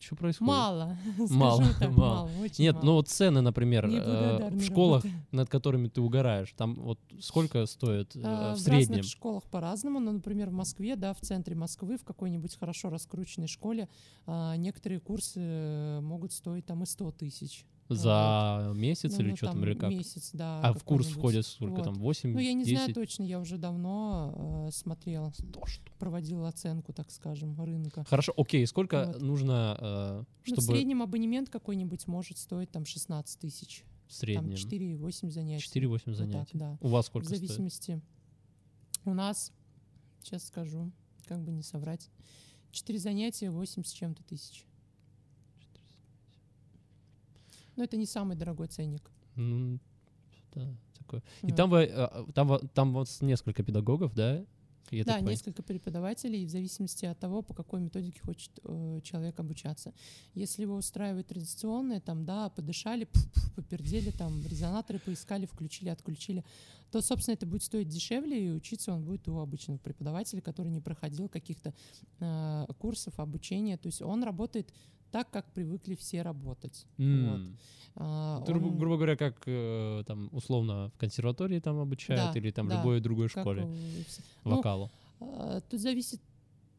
[0.00, 0.48] что происходит?
[0.48, 0.98] Мало.
[1.30, 2.26] Мало, так, мало.
[2.26, 2.30] мало.
[2.58, 2.84] Нет, мало.
[2.84, 5.20] ну вот цены, например, э, в школах, работа.
[5.30, 8.96] над которыми ты угораешь, там вот сколько стоит э, А, в В среднем?
[8.96, 10.00] разных школах по-разному.
[10.00, 13.88] Ну, например, в Москве, да, в центре Москвы, в какой-нибудь хорошо раскрученной школе,
[14.26, 17.64] а, некоторые курсы э, могут стоить там и 100 тысяч.
[17.88, 19.90] За месяц Ну, или ну, что там, или как?
[19.90, 20.60] Месяц, да.
[20.62, 21.84] А в курс входит сколько Вот.
[21.84, 21.94] там?
[21.94, 22.76] 8, Ну, я не 10?
[22.78, 25.32] знаю точно, я уже давно э, смотрела,
[25.98, 28.04] проводила оценку, так скажем, рынка.
[28.08, 29.20] Хорошо, окей, сколько Вот.
[29.22, 33.84] нужно, э, Ну, в чтобы среднем абонемент какой-нибудь может стоить там 16 тысяч.
[34.06, 34.16] в Там
[34.54, 34.56] среднем?
[34.56, 35.64] 4-8 занятий.
[35.64, 36.58] 4-8 Вот так, занятий.
[36.58, 36.78] да.
[36.80, 37.40] У вас В сколько стоит?
[37.40, 38.00] зависимости.
[39.04, 39.52] У нас,
[40.22, 40.90] сейчас скажу,
[41.26, 42.08] как бы не соврать,
[42.70, 44.64] 4 занятия 8 с чем-то тысяч.
[47.76, 49.10] Но это не самый дорогой ценник.
[49.36, 49.78] Ну,
[50.54, 51.22] да, такое.
[51.42, 51.56] И Вот.
[51.56, 54.44] там вы, там, там вот несколько педагогов, да?
[54.90, 59.94] Я да, несколько преподавателей, в зависимости от того, по какой методике хочет э, человек обучаться.
[60.34, 66.44] Если его устраивает традиционное, там, да, подышали, пф-пф, попердели, там, резонаторы поискали, включили, отключили,
[66.90, 70.80] то, собственно, это будет стоить дешевле, и учиться он будет у обычного преподавателя, который не
[70.80, 71.74] проходил каких-то
[72.20, 73.76] э, курсов обучения.
[73.78, 74.72] То есть он работает
[75.14, 76.86] так, как привыкли все работать.
[76.98, 77.56] М.
[77.94, 82.40] А, Это, грубо, он грубо говоря, как э, там условно в консерватории там обучают Да,
[82.40, 83.68] или там да, любой другой школе у
[84.48, 84.90] Ну, вокалу.
[85.20, 86.20] А, Тут зависит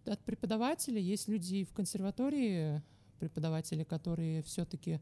[0.05, 0.99] от преподавателя.
[0.99, 2.83] Есть люди в консерватории,
[3.19, 4.99] преподаватели, которые все-таки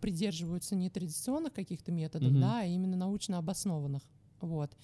[0.00, 2.40] придерживаются не традиционных каких-то методов, Мгм.
[2.40, 4.02] да, а именно научно обоснованных.
[4.40, 4.76] Вот.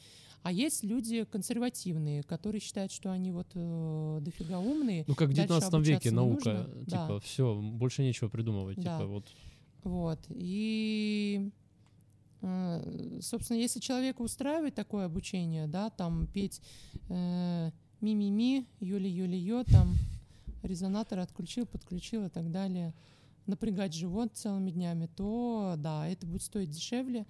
[0.43, 5.05] А есть люди консервативные, которые считают, что они вот э, дофига умные.
[5.07, 6.85] Ну, как в дальше 19 веке наука, нужно.
[6.85, 7.21] типа, Да.
[7.21, 8.77] все, больше нечего придумывать.
[8.79, 8.99] Да.
[8.99, 9.27] Типа, вот.
[9.85, 10.19] Вот.
[10.31, 11.51] И,
[12.41, 16.61] э, собственно, если человека устраивает такое обучение, да, там петь
[17.09, 17.71] э,
[18.01, 19.95] ми-ми-ми, юли-юли-ё, там
[20.63, 22.95] резонатор отключил, подключил и так далее,
[23.47, 27.27] напрягать живот целыми днями, то да, это будет стоить дешевле,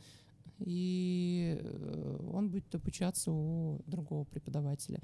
[0.59, 5.01] и э, он будет обучаться у другого преподавателя.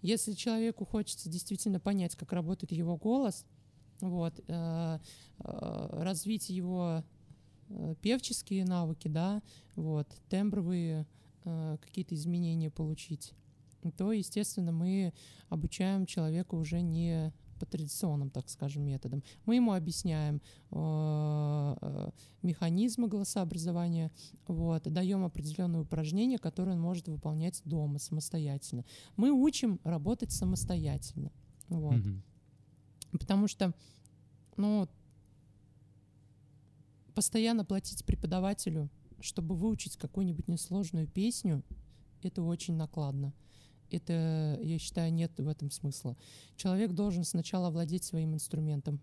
[0.00, 3.44] Если человеку хочется действительно понять, как работает его голос,
[4.00, 4.98] вот, э,
[5.38, 7.04] э, развить его
[8.02, 9.42] певческие навыки, да,
[9.76, 11.06] вот, тембровые
[11.42, 13.32] какие-то изменения получить,
[13.96, 15.14] то, естественно, мы
[15.48, 19.22] обучаем человека уже не по традиционным, так скажем, методам.
[19.46, 22.10] Мы ему объясняем э, э,
[22.42, 24.10] механизмы голосообразования,
[24.48, 28.84] вот, даем определенные упражнения, которые он может выполнять дома самостоятельно.
[29.16, 31.30] Мы учим работать самостоятельно.
[31.68, 31.94] Вот.
[31.98, 32.22] Мгм.
[33.12, 33.72] Потому что,
[34.56, 34.88] ну,
[37.14, 41.62] постоянно платить преподавателю, чтобы выучить какую-нибудь несложную песню,
[42.22, 43.32] это очень накладно.
[43.94, 46.16] Это, я считаю, нет в этом смысла.
[46.56, 49.00] Человек должен сначала владеть своим инструментом,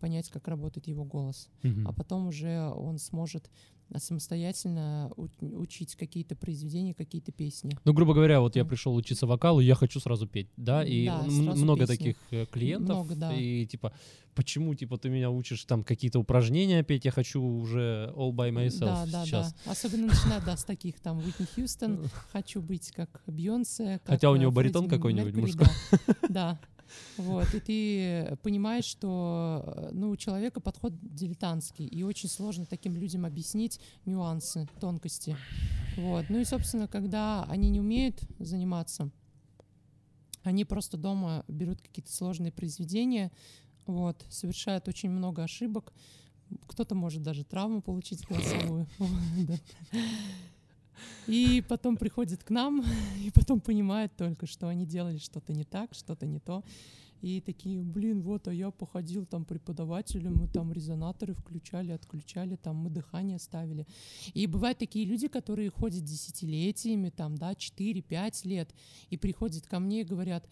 [0.00, 1.86] понять, как работает его голос, Мгм.
[1.86, 3.50] а потом уже он сможет
[3.98, 5.28] самостоятельно у-
[5.60, 7.76] учить какие-то произведения, какие-то песни.
[7.84, 11.22] Ну, грубо говоря, вот я пришел учиться вокалу, я хочу сразу петь, да, и Да,
[11.22, 11.96] много песни.
[11.96, 13.32] таких э, клиентов, Много, да.
[13.34, 13.92] и типа,
[14.34, 18.80] почему, типа, ты меня учишь там какие-то упражнения петь, я хочу уже all by myself
[18.80, 19.54] Да, да, сейчас.
[19.64, 19.72] да.
[19.72, 24.00] Особенно начинать, да, с таких там Уитни Хьюстон, хочу быть как Бейонсе.
[24.04, 25.70] как, Хотя у э, него баритон Фредди какой-нибудь Меркьюри,
[26.28, 26.58] Да.
[27.16, 32.96] Вот, и ты понимаешь, что э, ну, у человека подход дилетантский, и очень сложно таким
[32.96, 35.36] людям объяснить нюансы, тонкости.
[35.96, 36.26] Вот.
[36.28, 39.10] Ну и, собственно, когда они не умеют заниматься,
[40.42, 43.30] они просто дома берут какие-то сложные произведения,
[43.86, 45.92] вот, совершают очень много ошибок.
[46.66, 48.86] Кто-то может даже травму получить голосовую.
[51.26, 52.84] И потом приходит к нам,
[53.24, 56.64] и потом понимает только, что они делали что-то не так, что-то не то.
[57.22, 62.76] И такие, блин, вот, а я походил там преподавателем, мы там резонаторы включали, отключали, там
[62.76, 63.86] мы дыхание ставили.
[64.34, 68.74] И бывают такие люди, которые ходят десятилетиями, там, да, 4-5 лет,
[69.08, 70.48] и приходят ко мне и говорят,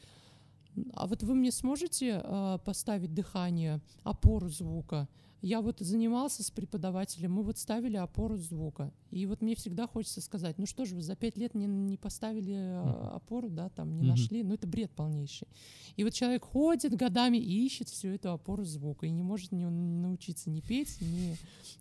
[0.95, 5.09] а вот вы мне сможете э, поставить дыхание, опору звука,
[5.43, 8.93] я вот занимался с преподавателем, мы вот ставили опору звука.
[9.11, 11.97] И вот мне всегда хочется сказать, ну что же вы за пять лет не, не
[11.97, 14.09] поставили а, опору, да, там не Мгм.
[14.09, 15.49] нашли, ну это бред полнейший.
[15.97, 19.65] И вот человек ходит годами и ищет всю эту опору звука и не может не
[19.67, 21.37] научиться ни петь, ни...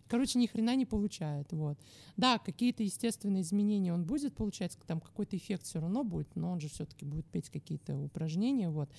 [0.08, 1.78] Короче, ни хрена не получает, вот.
[2.16, 6.60] Да, какие-то естественные изменения он будет получать, там какой-то эффект все равно будет, но он
[6.60, 8.90] же все-таки будет петь какие-то упражнения, вот.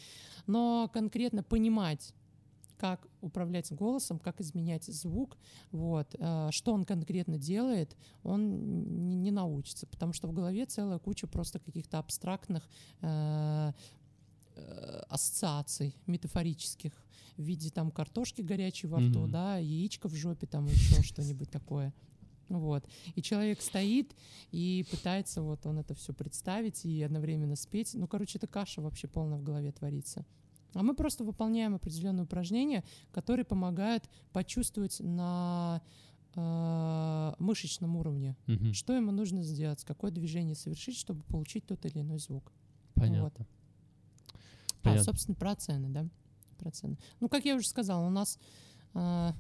[0.48, 2.14] Но конкретно понимать,
[2.82, 5.38] как управлять голосом, как изменять звук,
[5.72, 10.98] вот, э, что он конкретно делает, он не, не научится, потому что в голове целая
[10.98, 12.68] куча просто каких-то абстрактных
[13.02, 13.72] э,
[14.56, 16.92] э, ассоциаций метафорических
[17.38, 19.32] в виде там картошки горячей во рту, Мгм.
[19.32, 21.94] да, яичко в жопе, там еще что-нибудь такое.
[22.50, 22.84] Вот.
[23.14, 24.16] И человек стоит
[24.52, 27.94] и пытается вот он это все представить и одновременно спеть.
[27.94, 30.26] Ну, короче, это каша вообще полная в голове творится.
[30.74, 35.82] А мы просто выполняем определенные упражнения, которые помогают почувствовать на
[36.36, 38.74] э, мышечном уровне, Мгм.
[38.74, 42.52] что ему нужно сделать, какое движение совершить, чтобы получить тот или иной звук.
[42.96, 43.46] Понятно.
[44.30, 44.36] А,
[44.84, 45.04] Понятно.
[45.04, 46.08] собственно, про цены, да?
[46.58, 46.98] Про цены.
[47.20, 48.40] Ну, как я уже сказала, у нас
[48.94, 49.32] э,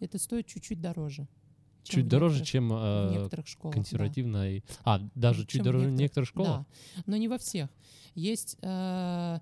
[0.00, 1.28] это стоит чуть-чуть дороже.
[1.84, 3.76] чем Чуть в дороже, чем в э, некоторых школах.
[3.76, 3.80] да.
[3.82, 4.64] консервативной.
[4.84, 6.66] А, даже чуть Чем в дороже в некоторых- некоторых школах?
[6.96, 7.68] Да, но не во всех.
[8.14, 9.38] Есть э,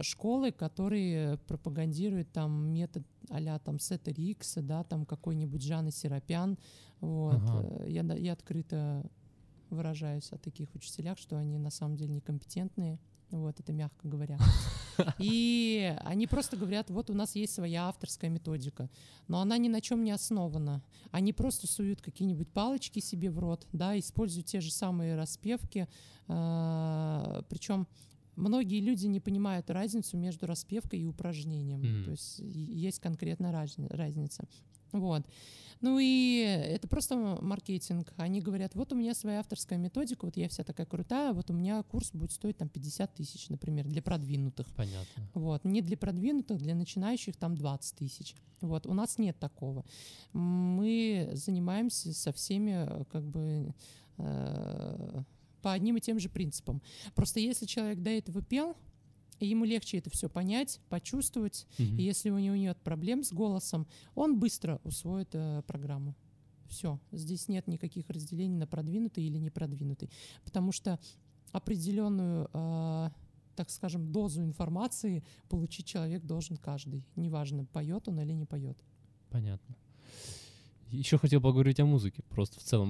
[0.00, 6.58] школы, которые пропагандируют там метод а-ля там Сета Рикса, да, там какой-нибудь Жанны Серапян.
[7.00, 7.36] Вот.
[7.36, 7.84] Ага.
[7.84, 9.04] Э, Я, я открыто
[9.70, 12.98] выражаюсь о таких учителях, что они на самом деле некомпетентные.
[13.30, 14.38] Вот, это мягко говоря.
[15.18, 18.88] И они просто говорят, вот у нас есть своя авторская методика,
[19.26, 20.82] но она ни на чем не основана.
[21.10, 25.86] Они просто суют какие-нибудь палочки себе в рот, да, используют те же самые распевки,
[26.26, 27.86] причем
[28.38, 31.80] многие люди не понимают разницу между распевкой и упражнением.
[31.80, 32.04] Мгм.
[32.04, 34.44] То есть есть конкретная разни- разница.
[34.92, 35.22] Вот.
[35.80, 38.12] Ну и это просто маркетинг.
[38.16, 41.52] Они говорят, вот у меня своя авторская методика, вот я вся такая крутая, вот у
[41.54, 44.66] меня курс будет стоить там 50 тысяч, например, для продвинутых.
[44.74, 45.28] Понятно.
[45.34, 45.64] Вот.
[45.64, 48.34] Не для продвинутых, для начинающих там 20 тысяч.
[48.60, 48.86] Вот.
[48.86, 49.84] У нас нет такого.
[50.32, 53.72] Мы занимаемся со всеми э, как бы
[54.16, 55.22] э,
[55.68, 56.80] по одним и тем же принципам.
[57.14, 58.74] Просто если человек до этого пел,
[59.38, 61.98] и ему легче это все понять, почувствовать, Мгм.
[61.98, 66.14] и если у него нет проблем с голосом, он быстро усвоит э, программу.
[66.68, 66.98] Все.
[67.12, 70.10] Здесь нет никаких разделений на продвинутый или не продвинутый.
[70.42, 70.98] Потому что
[71.52, 73.10] определенную, э,
[73.54, 77.04] так скажем, дозу информации получить человек должен каждый.
[77.14, 78.78] Неважно, поет он или не поет.
[79.28, 79.76] Понятно.
[80.90, 82.88] Еще хотел поговорить о музыке, просто в целом.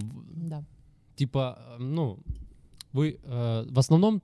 [0.48, 0.64] Да.
[1.16, 2.20] Типа, ну,
[2.92, 4.22] вы э, в основном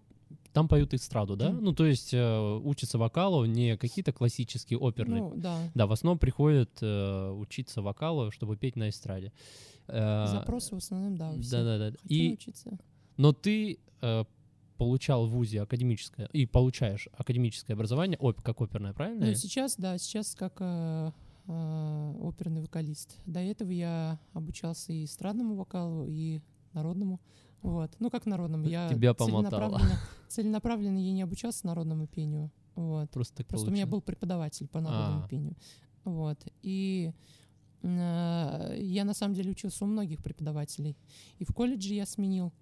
[0.52, 1.50] там поют эстраду, да?
[1.50, 1.64] Мгм.
[1.64, 5.22] Ну, то есть э, учатся вокалу, не какие-то классические оперные.
[5.22, 5.58] Ну, да.
[5.74, 9.32] Да, в основном приходят э, учиться вокалу, чтобы петь на эстраде.
[9.88, 11.50] Э, Запросы в основном, да, у всех.
[11.50, 11.96] Да-да-да.
[12.08, 12.78] И, учиться.
[13.16, 14.24] но ты э,
[14.78, 19.26] получал в ВУЗе академическое, и получаешь академическое образование, оп, как оперное, правильно?
[19.26, 21.10] Ну, сейчас, да, сейчас как э,
[21.46, 23.16] э, оперный вокалист.
[23.26, 26.40] До этого я обучался и эстрадному вокалу, и
[26.72, 27.20] народному.
[27.64, 27.96] Вот.
[27.98, 28.66] Ну, как народному.
[28.66, 29.48] Я Тебя помотало.
[29.48, 32.50] целенаправленно, целенаправленно я не обучался народному пению.
[32.74, 33.10] Вот.
[33.10, 35.28] Просто так Просто у меня был преподаватель по народному А.
[35.28, 35.56] пению.
[36.04, 36.38] Вот.
[36.62, 37.10] И
[37.80, 40.98] э, я на самом деле учился у многих преподавателей.
[41.38, 42.52] И в колледже я сменил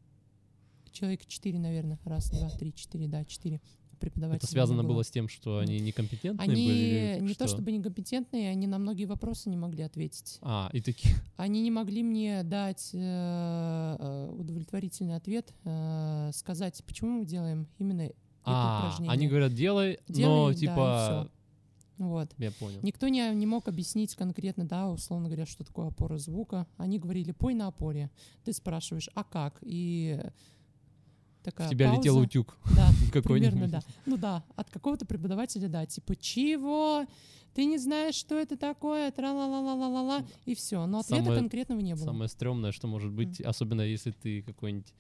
[0.92, 1.98] человека четыре, наверное.
[2.04, 3.60] Раз, два, три, четыре, да, четыре
[4.02, 4.38] преподавателя.
[4.38, 5.60] Это связано было с тем, что Вот.
[5.62, 6.76] они некомпетентные Они были?
[6.76, 7.56] или не то что?
[7.56, 10.38] чтобы некомпетентные, они на многие вопросы не могли ответить.
[10.42, 11.14] А, и такие.
[11.36, 18.02] Они не могли мне дать э, э, удовлетворительный ответ, э, сказать, почему мы делаем именно
[18.02, 19.12] это А, упражнение.
[19.12, 21.30] они говорят, делай, Делай, но да, типа...
[21.98, 22.32] Вот.
[22.38, 22.80] Я понял.
[22.82, 26.66] Никто не, не мог объяснить конкретно, да, условно говоря, что такое опора звука.
[26.76, 28.10] Они говорили, пой на опоре.
[28.44, 29.58] Ты спрашиваешь, а как?
[29.62, 30.20] И
[31.42, 32.00] такая В тебя пауза.
[32.00, 32.88] летел утюг Да,
[33.22, 33.83] примерно, да.
[34.07, 37.07] Ну да, от какого-то преподавателя, да, типа, чего?
[37.55, 39.11] Ты не знаешь, что это такое?
[39.11, 40.87] Тра-ла-ла-ла-ла-ла, и все.
[40.87, 42.05] Но ответа Самое- конкретного не было.
[42.05, 44.92] Самое стрёмное, что может быть, особенно если ты какой-нибудь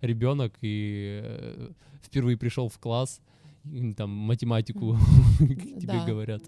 [0.00, 1.70] ребенок и э,
[2.02, 3.20] впервые пришел в класс,
[3.64, 4.96] и там математику
[5.38, 6.04] тебе Да.
[6.04, 6.42] говорят,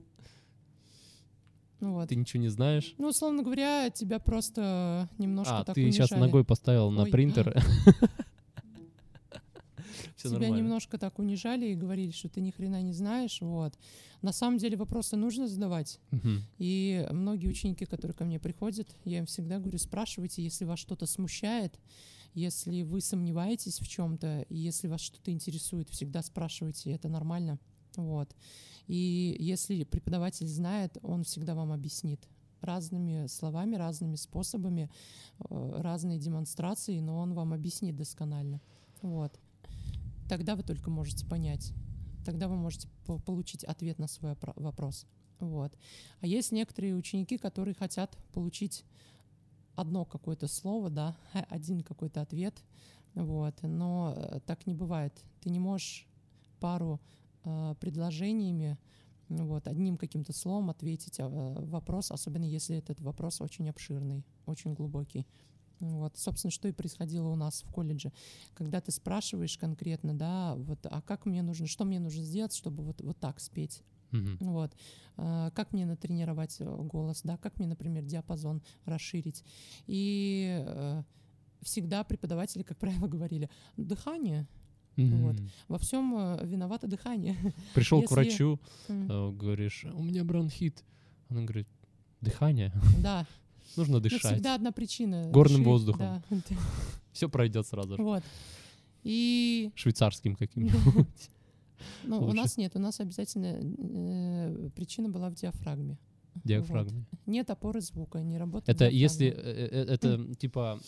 [1.80, 2.08] Ну вот.
[2.08, 2.94] ты ничего не знаешь.
[2.98, 6.26] Ну, условно говоря, тебя просто немножко А, так ты сейчас унижали.
[6.26, 7.10] ногой поставил на Ой.
[7.10, 7.54] принтер.
[10.28, 10.62] Все Тебя нормально.
[10.62, 13.78] немножко так унижали и говорили, что ты ни хрена не знаешь, вот.
[14.22, 15.98] На самом деле вопросы нужно задавать.
[16.10, 16.42] Мгм.
[16.58, 21.06] И многие ученики, которые ко мне приходят, я им всегда говорю, спрашивайте, если вас что-то
[21.06, 21.78] смущает,
[22.34, 27.58] если вы сомневаетесь в чем-то, и если вас что-то интересует, всегда спрашивайте, это нормально.
[27.96, 28.34] Вот.
[28.86, 32.20] И если преподаватель знает, он всегда вам объяснит.
[32.62, 34.88] разными словами, разными способами,
[35.40, 38.60] э, разные демонстрации, но он вам объяснит досконально.
[39.02, 39.38] Вот.
[40.32, 41.74] Тогда вы только можете понять.
[42.24, 45.04] Тогда вы можете по- получить ответ на свой опро- вопрос.
[45.40, 45.76] Вот.
[46.20, 48.82] А есть некоторые ученики, которые хотят получить
[49.74, 51.18] одно какое-то слово, да,
[51.50, 52.64] один какой-то ответ,
[53.12, 55.12] вот, но э, так не бывает.
[55.42, 56.06] Ты не можешь
[56.60, 56.98] пару
[57.44, 58.78] э, предложениями,
[59.28, 65.26] вот, одним каким-то словом ответить э, вопрос, особенно если этот вопрос очень обширный, очень глубокий.
[65.82, 68.12] Вот, собственно, что и происходило у нас в колледже.
[68.54, 72.84] Когда ты спрашиваешь конкретно, да, вот, а как мне нужно, что мне нужно сделать, чтобы
[72.84, 74.36] вот, вот так спеть, Мгм.
[74.40, 74.72] вот.
[75.16, 79.42] А, Как мне натренировать э, голос, да, как мне, например, диапазон расширить.
[79.88, 81.02] И э,
[81.62, 84.46] всегда преподаватели, как правило, говорили, дыхание,
[84.96, 85.34] Вот.
[85.40, 85.48] Мгм.
[85.68, 87.34] во всем э, виновато дыхание.
[87.74, 90.84] Пришел к Если- врачу, М, э, говоришь, у меня бронхит.
[91.28, 91.66] Она говорит,
[92.20, 92.72] дыхание,
[93.02, 93.26] Да,
[93.76, 94.20] нужно ну, дышать.
[94.22, 95.30] всегда одна причина.
[95.30, 96.22] Горным Ши- воздухом.
[96.30, 96.38] да.
[97.12, 98.02] Все пройдет сразу же.
[98.02, 98.22] Вот.
[99.02, 101.06] И Швейцарским каким-нибудь.
[102.04, 105.98] ну, у нас нет, у нас обязательно э, причина была в диафрагме.
[106.44, 107.04] Диафрагме.
[107.26, 108.68] Нет опоры звука, не работает.
[108.68, 108.98] Это диафрагма.
[108.98, 110.80] если, э, э, это типа,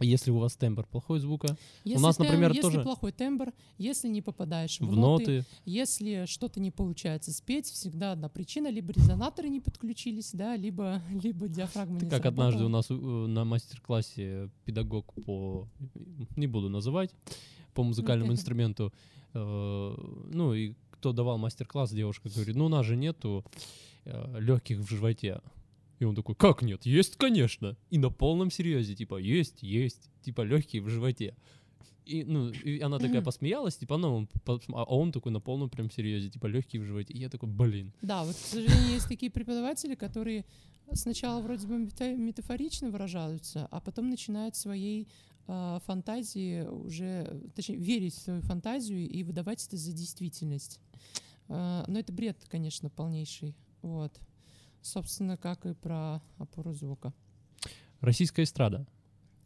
[0.00, 4.08] если у вас тембр плохой звука, Если нас, тем- например, если тоже- плохой тембр, если
[4.08, 8.92] не попадаешь в, в ноты, ноты, если что-то не получается спеть, всегда одна причина: либо
[8.92, 12.76] резонаторы не подключились, да, либо либо диафрагма не как однажды у сработала.
[12.76, 15.68] нас э, на мастер-классе педагог по,
[16.36, 17.10] не буду называть,
[17.74, 18.92] по музыкальному инструменту,
[19.32, 19.94] э,
[20.32, 23.44] ну и кто давал мастер-класс, девушка говорит, ну у нас же нету
[24.38, 25.40] легких в животе.
[26.04, 26.84] И он такой, как нет?
[26.84, 27.78] Есть, конечно.
[27.88, 31.34] И на полном серьезе, типа, есть, есть, типа, легкие в животе.
[32.04, 35.90] И, ну, и она такая посмеялась, типа, ну, он а он такой на полном прям
[35.90, 37.14] серьезе, типа, легкие в животе.
[37.14, 37.94] И я такой, блин.
[38.02, 40.44] Да, вот, к сожалению, есть такие преподаватели, которые
[40.92, 45.08] сначала вроде бы мета- метафорично выражаются, а потом начинают своей
[45.46, 50.80] а, фантазии уже, точнее, верить в свою фантазию и выдавать это за действительность.
[51.48, 53.56] А, но это бред, конечно, полнейший.
[53.80, 54.20] Вот.
[54.84, 57.14] Собственно, как и про опору звука.
[58.02, 58.86] Российская эстрада.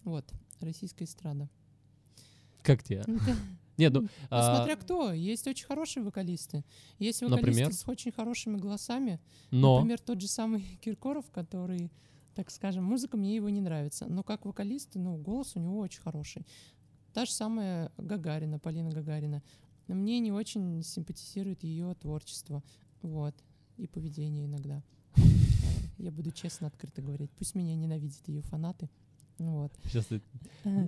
[0.03, 0.25] Вот,
[0.59, 1.49] российская эстрада.
[2.63, 3.05] Как тебе?
[3.07, 3.21] Ну,
[3.77, 5.13] Нет, ну, Ну, а, Смотря кто.
[5.13, 6.65] Есть очень хорошие вокалисты.
[6.99, 7.73] Есть вокалисты Например?
[7.73, 9.21] с очень хорошими голосами.
[9.53, 9.77] но...
[9.77, 11.93] Например, тот же самый Киркоров, который,
[12.35, 14.07] так скажем, музыка мне его не нравится.
[14.09, 16.49] Но как вокалист, ну, голос у него очень хороший.
[17.13, 19.45] Та же самая Гагарина, Полина Гагарина.
[19.87, 22.65] Мне не очень симпатизирует ее творчество.
[23.03, 23.37] Вот.
[23.77, 24.83] И поведение иногда.
[25.17, 25.21] Э,
[25.99, 27.31] Я буду честно, открыто говорить.
[27.39, 28.89] Пусть меня ненавидят ее фанаты.
[29.39, 29.73] Вот.
[29.85, 30.07] Сейчас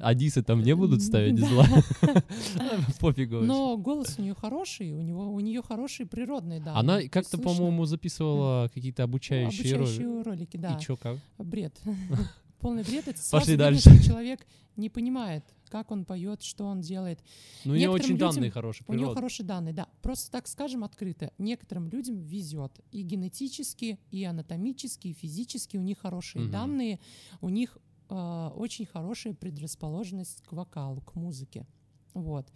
[0.02, 1.46] Адисы там не будут ставить Да.
[1.46, 1.66] зла.
[3.00, 3.36] Пофигу.
[3.40, 6.80] Но голос у нее хороший, у него у нее хорошие природные данные.
[6.80, 10.76] Она как-то, по-моему, записывала какие-то обучающие обучающие ролики, да.
[10.76, 11.18] И чё, как?
[11.38, 11.78] Бред.
[12.60, 13.08] Полный бред.
[13.08, 13.90] Это сразу Пошли видно, дальше.
[13.94, 14.46] что человек
[14.76, 17.18] не понимает, как он поет, что он делает.
[17.64, 19.14] Ну, у Некоторым очень людям- данные хорошие, У него природа.
[19.20, 19.88] хорошие данные, да.
[20.02, 21.32] Просто так скажем открыто.
[21.38, 22.80] Некоторым людям везет.
[22.92, 26.52] И генетически, и анатомически, и физически у них хорошие Мгм.
[26.52, 27.00] данные.
[27.40, 27.78] У них
[28.12, 31.64] э, очень хорошая предрасположенность к вокалу, к музыке.
[32.12, 32.50] Вот.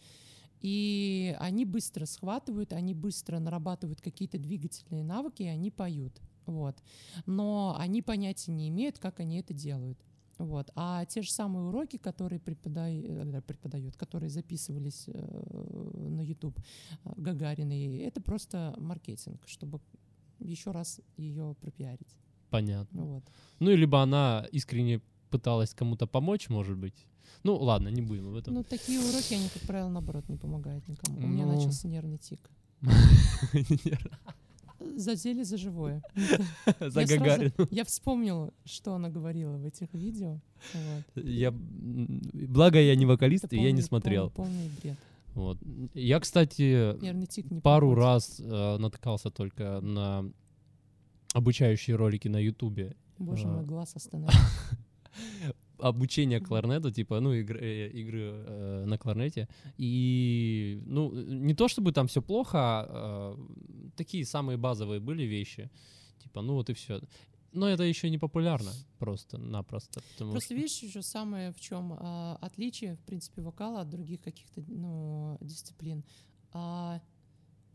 [0.60, 6.20] И они быстро схватывают, они быстро нарабатывают какие-то двигательные навыки, и они поют.
[6.46, 6.76] Вот.
[7.26, 9.98] Но они понятия не имеют, как они это делают.
[10.38, 10.70] Вот.
[10.74, 16.58] А те же самые уроки, которые преподай- э, преподают, которые записывались э, на YouTube
[17.04, 19.80] э, Гагариной, это просто маркетинг, чтобы
[20.40, 22.16] еще раз ее пропиарить.
[22.50, 23.04] Понятно.
[23.04, 23.24] Вот.
[23.60, 27.06] Ну, и либо она искренне пыталась кому-то помочь, может быть.
[27.44, 28.54] Ну, ладно, не будем об этом.
[28.54, 31.18] Ну, такие уроки, они, как правило, наоборот, не помогают никому.
[31.18, 31.54] У меня Ну.
[31.54, 32.50] начался нервный тик.
[34.96, 36.02] Задели за живое.
[36.80, 37.68] За Я сразу- Гагарину.
[37.70, 40.40] Я вспомнила, что она говорила в этих видео.
[40.72, 41.24] Вот.
[41.24, 44.30] Я, благо я не вокалист, Это и я не смотрел.
[44.30, 44.98] Полный, полный бред.
[45.34, 45.58] Вот.
[45.94, 46.94] Я, кстати,
[47.60, 48.04] пару проходит.
[48.04, 50.30] раз э, натыкался только на
[51.32, 52.94] обучающие ролики на Ютубе.
[53.18, 53.52] Боже а.
[53.52, 54.32] мой, глаз остановил.
[55.78, 59.48] обучение кларнету, типа, ну, игры, э, игры э, на кларнете.
[59.78, 65.70] И, ну, не то чтобы там все плохо, а э, такие самые базовые были вещи.
[66.22, 67.00] Типа, ну вот и все.
[67.52, 70.02] Но это еще не популярно просто-напросто.
[70.18, 71.96] Просто что- видишь еще самое в чем
[72.40, 76.02] отличие, в принципе, вокала от других каких-то ну, дисциплин.
[76.52, 77.00] А,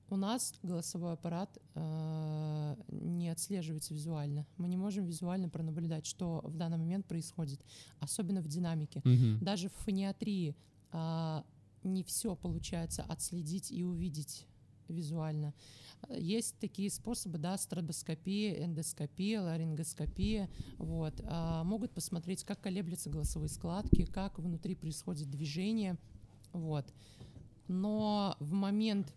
[0.10, 4.46] у нас голосовой аппарат а, не отслеживается визуально.
[4.58, 7.62] Мы не можем визуально пронаблюдать, что в данный момент происходит,
[8.00, 9.02] особенно в динамике.
[9.04, 9.40] Мгм.
[9.40, 10.56] Даже в фониатрии
[10.92, 11.46] а,
[11.84, 14.46] не все получается отследить и увидеть
[14.88, 15.54] визуально.
[16.10, 24.06] Есть такие способы, да, стробоскопия, эндоскопия, ларингоскопия, вот, а, могут посмотреть, как колеблются голосовые складки,
[24.06, 25.98] как внутри происходит движение,
[26.54, 26.86] вот.
[27.68, 29.14] Но в момент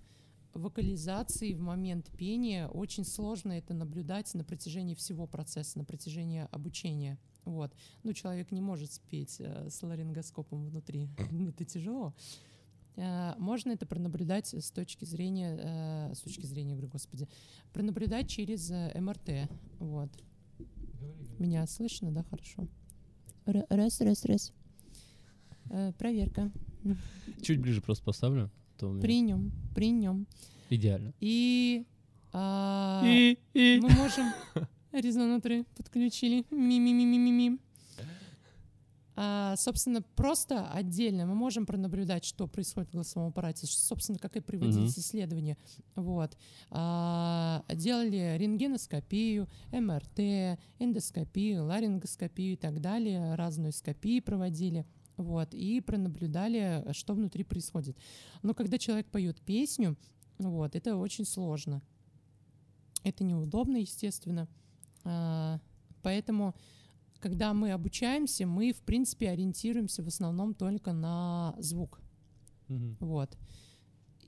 [0.55, 7.19] вокализации, в момент пения очень сложно это наблюдать на протяжении всего процесса, на протяжении обучения.
[7.45, 7.73] Вот.
[8.03, 11.09] Ну, человек не может спеть э, с ларингоскопом внутри.
[11.49, 12.15] это тяжело.
[12.97, 17.29] Э, можно это пронаблюдать с точки зрения, э, с точки зрения, говорю, господи,
[17.73, 19.51] пронаблюдать через э, МРТ.
[19.79, 20.11] Вот.
[21.39, 22.69] Меня слышно, да, хорошо?
[23.45, 24.53] Раз, раз, раз.
[25.99, 26.53] Проверка.
[27.41, 28.51] Чуть ближе просто поставлю.
[29.01, 30.27] При нем, при нем.
[30.71, 31.13] Идеально.
[31.21, 31.85] И,
[32.33, 33.81] а, и, и.
[33.81, 34.27] мы можем
[34.93, 36.45] резонаторы подключили.
[36.51, 37.59] Ми-ми-ми-ми-ми.
[39.15, 44.41] А, собственно, просто отдельно мы можем пронаблюдать, что происходит в голосовом аппарате, собственно, как и
[44.41, 45.01] проводились mm-hmm.
[45.01, 45.57] исследования.
[45.95, 46.37] Вот.
[46.71, 54.87] А, делали рентгеноскопию, МРТ, эндоскопию, ларингоскопию и так далее, разную скопию проводили.
[55.17, 57.99] Вот, и пронаблюдали, что внутри происходит.
[58.43, 59.97] Но когда человек поет песню,
[60.39, 61.83] вот, это очень сложно.
[63.05, 64.49] Это неудобно, естественно.
[65.05, 65.61] А,
[66.03, 66.55] поэтому
[67.23, 72.01] когда мы обучаемся, мы, в принципе, ориентируемся в основном только на звук.
[72.69, 72.97] Mm-hmm.
[73.01, 73.39] Вот.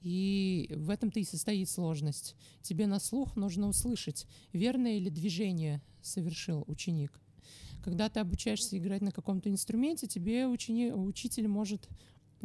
[0.01, 2.37] И в этом-то и состоит сложность.
[2.63, 7.21] Тебе на слух нужно услышать, верное ли движение совершил ученик.
[7.83, 11.89] Когда ты обучаешься играть на каком-то инструменте, тебе ученик, учитель может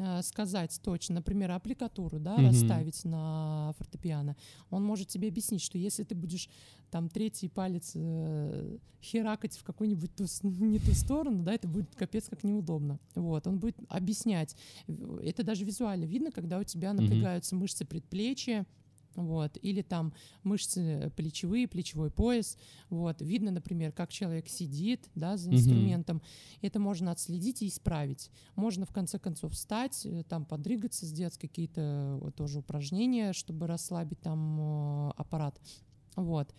[0.02, 2.48] Э, сказать точно, например, аппликатуру, да, mm-hmm.
[2.48, 4.38] расставить на фортепиано,
[4.70, 6.48] он может тебе объяснить, что если ты будешь
[6.90, 12.30] там третий палец э, херакать в какую-нибудь ту, не ту сторону, да, это будет капец
[12.30, 12.98] как неудобно.
[13.16, 14.56] Вот, он будет объяснять.
[14.88, 17.60] Это даже визуально видно, когда у тебя напрягаются mm-hmm.
[17.60, 18.66] мышцы предплечья,
[19.26, 20.14] вот, или там
[20.44, 22.58] мышцы плечевые, плечевой пояс,
[22.90, 26.60] вот, видно, например, как человек сидит, да, за инструментом, mm-hmm.
[26.62, 28.32] это можно отследить и исправить.
[28.56, 34.22] Можно, в конце концов, встать, э, там, подрыгаться, сделать какие-то э, тоже упражнения, чтобы расслабить
[34.22, 35.60] там э, аппарат,
[36.16, 36.54] вот.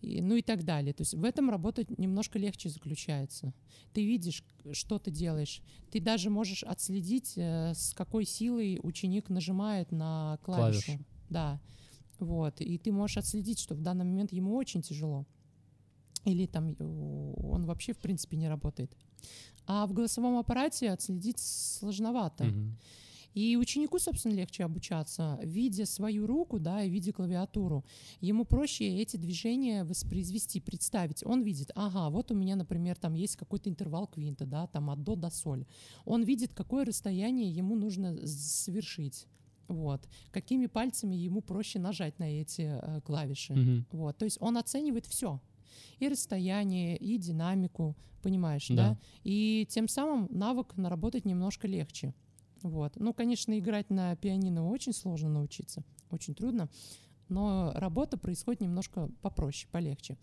[0.00, 0.92] И, ну и так далее.
[0.94, 3.52] То есть в этом работать немножко легче заключается.
[3.92, 5.60] Ты видишь, что ты делаешь.
[5.90, 10.84] Ты даже можешь отследить, с какой силой ученик нажимает на клавишу.
[10.84, 11.00] Клавиш.
[11.30, 11.60] Да.
[12.18, 12.60] Вот.
[12.60, 15.24] И ты можешь отследить, что в данный момент ему очень тяжело.
[16.24, 18.96] Или там он вообще, в принципе, не работает.
[19.66, 22.44] А в голосовом аппарате отследить сложновато.
[22.44, 22.72] Mm-hmm.
[23.34, 27.84] И ученику, собственно, легче обучаться, видя свою руку, да, и видя клавиатуру.
[28.20, 31.24] Ему проще эти движения воспроизвести, представить.
[31.24, 35.04] Он видит, ага, вот у меня, например, там есть какой-то интервал квинта, да, там от
[35.04, 35.66] до до соль.
[36.04, 39.26] Он видит, какое расстояние ему нужно совершить.
[39.68, 40.08] Вот.
[40.32, 43.52] Какими пальцами ему проще нажать на эти э, клавиши.
[43.52, 43.84] Mm-hmm.
[43.92, 44.16] Вот.
[44.16, 45.40] То есть он оценивает все.
[45.98, 48.74] И расстояние, и динамику, понимаешь, да.
[48.74, 48.98] да?
[49.24, 52.14] И тем самым навык наработать немножко легче.
[52.62, 52.94] Вот.
[52.96, 56.68] Ну, конечно, играть на пианино очень сложно научиться, очень трудно,
[57.28, 60.16] но работа происходит немножко попроще, полегче.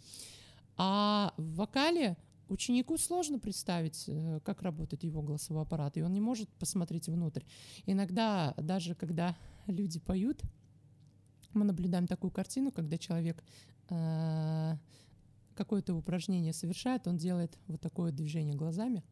[0.77, 2.17] А в вокале
[2.47, 7.43] Ученику сложно представить, э, как работает его голосовой аппарат, и он не может посмотреть внутрь.
[7.85, 9.35] Иногда, даже когда
[9.67, 10.41] люди поют,
[11.53, 13.43] мы наблюдаем такую картину, когда человек
[13.89, 14.75] э,
[15.55, 19.03] какое-то упражнение совершает, он делает вот такое движение глазами.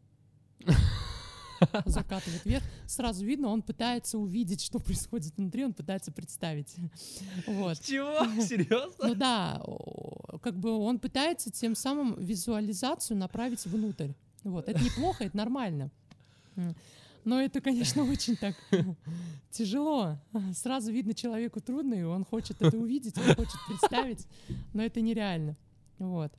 [1.86, 2.64] закатывает вверх.
[2.88, 6.76] Сразу видно, он пытается увидеть, что происходит внутри, он пытается представить.
[7.48, 7.80] Вот.
[7.82, 8.42] Чего?
[8.42, 9.08] Серьезно?
[9.08, 9.62] Ну да,
[10.42, 14.12] как бы он пытается тем самым визуализацию направить внутрь.
[14.44, 14.68] Вот.
[14.68, 15.90] Это неплохо, это нормально.
[17.26, 18.56] Но это, конечно, очень так
[19.50, 20.18] тяжело.
[20.54, 24.28] Сразу видно, человеку трудно, и он хочет это увидеть, он хочет представить,
[24.74, 25.56] но это нереально.
[26.00, 26.34] Вот.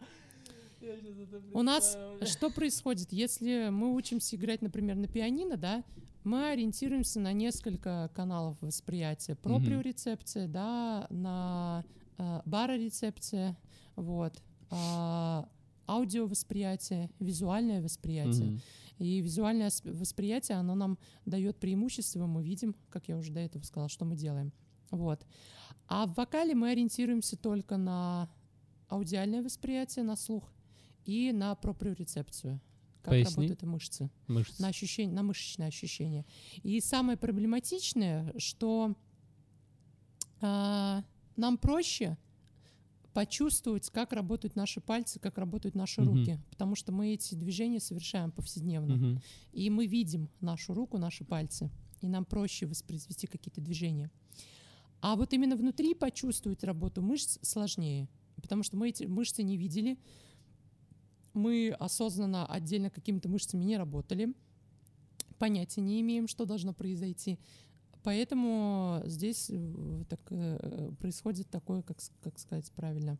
[1.53, 5.85] У нас что происходит, если мы учимся играть, например, на пианино, да,
[6.24, 9.35] мы ориентируемся на несколько каналов восприятия.
[9.37, 10.53] Проприорецепция, mm-hmm.
[10.53, 11.85] да, на
[12.16, 13.59] э, барорецепция,
[13.95, 15.43] вот, э,
[15.87, 18.49] аудиовосприятие, визуальное восприятие.
[18.49, 18.61] Mm-hmm.
[18.99, 23.89] И визуальное восприятие, оно нам дает преимущество, мы видим, как я уже до этого сказала,
[23.91, 24.53] что мы делаем.
[24.91, 25.26] Вот.
[25.89, 28.30] А в вокале мы ориентируемся только на
[28.89, 30.54] аудиальное восприятие, на слух
[31.05, 32.61] и на проприорецепцию.
[33.03, 33.35] Как Поясни.
[33.35, 34.11] работают мышцы.
[34.29, 34.63] Мышцы.
[34.63, 36.25] На, ощущение, на мышечное ощущение.
[36.63, 38.95] И самое проблематичное, что
[40.41, 41.03] э,
[41.37, 42.17] нам проще
[43.15, 46.13] почувствовать, как работают наши пальцы, как работают наши угу.
[46.13, 48.95] руки, потому что мы эти движения совершаем повседневно.
[48.95, 49.23] Угу.
[49.53, 54.11] И мы видим нашу руку, наши пальцы, и нам проще воспроизвести какие-то движения.
[55.01, 59.99] А вот именно внутри почувствовать работу мышц сложнее, потому что мы эти мышцы не видели,
[61.35, 64.35] мы осознанно отдельно какими-то мышцами не работали,
[65.39, 67.39] понятия не имеем, что должно произойти.
[68.03, 73.18] Поэтому здесь э, так, э, происходит такое, как, как сказать правильно,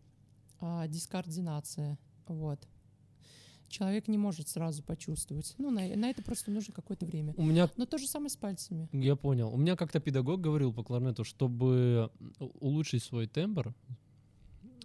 [0.61, 1.99] а, дискоординация.
[2.27, 2.69] Вот.
[3.69, 5.55] Человек не может сразу почувствовать.
[5.57, 7.33] Ну, на, на это просто нужно какое-то время.
[7.37, 8.89] У меня Но то же самое с пальцами.
[8.93, 9.53] Я понял.
[9.53, 13.75] У меня как-то педагог говорил по кларнету, чтобы улучшить свой тембр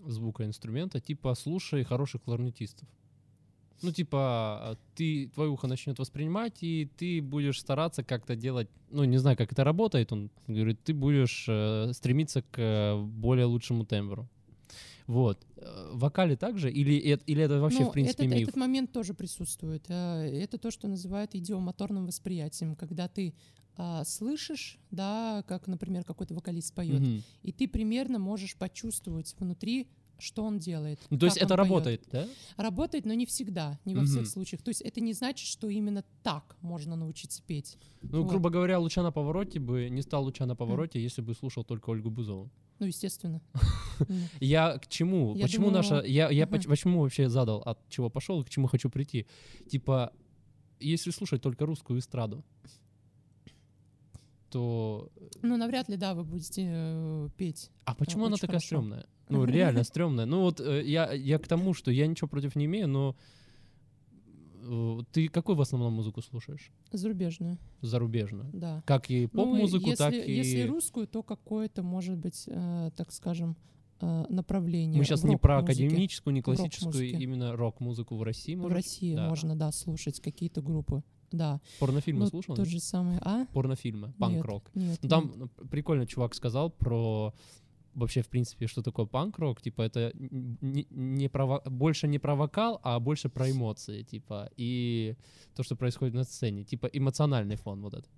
[0.05, 2.87] звука инструмента, типа слушай хороших кларнетистов.
[3.81, 9.17] Ну, типа, ты, твое ухо начнет воспринимать, и ты будешь стараться как-то делать, ну, не
[9.17, 14.27] знаю, как это работает, он говорит, ты будешь э, стремиться к э, более лучшему тембру.
[15.07, 15.45] Вот.
[15.55, 16.71] Э, в вокале также?
[16.71, 18.47] Или, или это вообще, ну, в принципе, этот, миф?
[18.49, 19.85] Этот момент тоже присутствует.
[19.89, 23.33] Э, это то, что называют идиомоторным восприятием, когда ты
[23.81, 27.23] а, слышишь, да, как, например, какой-то вокалист поет, Мгм.
[27.43, 29.87] и ты примерно можешь почувствовать внутри,
[30.19, 30.99] что он делает.
[31.09, 31.69] Ну, то есть это он поет.
[31.69, 32.27] работает, да?
[32.57, 34.25] Работает, но не всегда, не во всех Мгм.
[34.25, 34.61] случаях.
[34.61, 37.77] То есть это не значит, что именно так можно научиться петь.
[38.01, 38.29] Ну, Вот.
[38.29, 41.89] грубо говоря, Луча на повороте бы не стал Луча на повороте, если бы слушал только
[41.89, 42.51] Ольгу Бузову.
[42.79, 43.41] Ну, естественно.
[44.39, 45.35] Я к чему?
[45.35, 46.01] Я почему думаю, наша...
[46.05, 49.25] Я, я почему вообще задал, от чего пошел, к чему хочу прийти?
[49.69, 50.13] Типа,
[50.79, 52.43] если слушать только русскую эстраду,
[54.49, 55.09] то...
[55.41, 57.69] Ну, навряд ли, да, вы будете э, петь.
[57.85, 58.65] А почему она очень такая хорошо.
[58.67, 59.05] стрёмная?
[59.29, 60.25] Ну, реально стрёмная.
[60.25, 63.15] Ну, вот э, я, я к тому, что я ничего против не имею, но
[64.61, 66.71] э, ты какую в основном музыку слушаешь?
[66.91, 68.49] Зарубежную, Зарубежную.
[68.53, 68.83] да.
[68.85, 70.31] Как и Ну, поп-музыку, если, так и...
[70.31, 73.55] Если русскую, то какое-то, может быть, э, так скажем,
[74.01, 74.97] э, направление.
[74.97, 77.23] Мы сейчас в не про академическую, не В классическую, рок-музыке.
[77.23, 78.55] именно рок-музыку в России.
[78.55, 78.75] В может?
[78.77, 79.29] России Да.
[79.29, 81.03] можно, да, слушать какие-то группы.
[81.31, 81.61] Да.
[81.79, 82.55] Порнофильмы Ну, слушал?
[82.55, 82.73] тот нет?
[82.73, 83.45] же самый, а?
[83.53, 84.71] Порнофильмы, Нет, панк-рок.
[84.73, 87.35] Нет, Ну, там ну, прикольно чувак сказал про
[87.99, 89.61] вообще, в принципе, что такое панк-рок.
[89.61, 95.15] Типа, это не, не про, больше не про вокал, а больше про эмоции, типа, и
[95.55, 96.63] то, что происходит на сцене.
[96.63, 98.09] Типа, эмоциональный фон вот этот.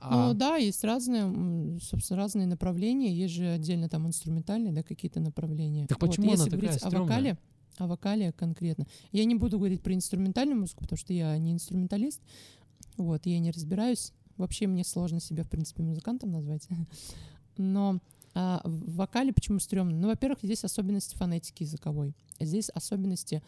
[0.00, 3.14] А, Ну да, есть разные, собственно, разные направления.
[3.14, 5.86] Есть же отдельно там инструментальные, да, какие-то направления.
[5.86, 7.00] Так почему она если такая говорить о стрёмная?
[7.02, 7.38] вокале,
[7.78, 8.86] о вокале конкретно.
[9.12, 12.20] Я не буду говорить про инструментальную музыку, потому что я не инструменталист.
[12.96, 14.12] Вот, я не разбираюсь.
[14.36, 16.66] Вообще мне сложно себя, в принципе, музыкантом назвать.
[17.56, 18.00] Но
[18.34, 19.96] а, в вокале почему стрёмно?
[19.96, 22.14] Ну, во-первых, здесь особенности фонетики языковой.
[22.40, 23.42] Здесь особенности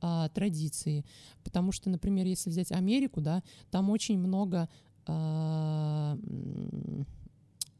[0.00, 1.04] а, традиции.
[1.44, 4.68] Потому что, например, если взять Америку, да, там очень много
[5.06, 6.16] а,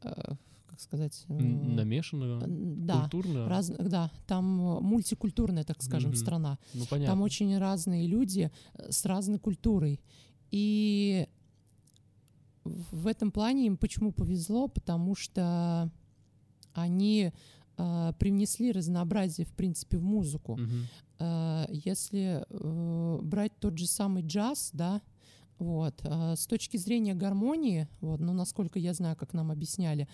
[0.03, 0.35] а,
[0.67, 3.47] как сказать, э, н- намешанную, н- да, культурно.
[3.47, 4.45] раз, да, там
[4.83, 6.17] мультикультурная, так скажем, Мгм.
[6.17, 6.59] страна.
[6.73, 7.13] Ну, понятно.
[7.13, 9.99] Там очень разные люди э, с разной культурой.
[10.51, 11.27] И
[12.63, 14.67] в этом плане им почему повезло?
[14.67, 15.89] Потому что
[16.73, 17.31] они
[17.77, 20.57] э, привнесли разнообразие, в принципе, в музыку.
[20.57, 20.85] Мгм.
[21.19, 25.01] Э, если э, брать тот же самый джаз, да,
[25.59, 30.07] вот, э, с точки зрения гармонии, вот, ну, насколько я знаю, как нам объясняли,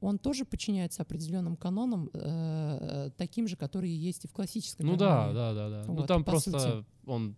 [0.00, 5.08] он тоже подчиняется определенным канонам, э, таким же, которые есть и в классической Ну да,
[5.08, 5.34] гармонии.
[5.34, 5.84] да, да, да.
[5.86, 6.84] ну Вот, там по просто сути.
[7.06, 7.36] он.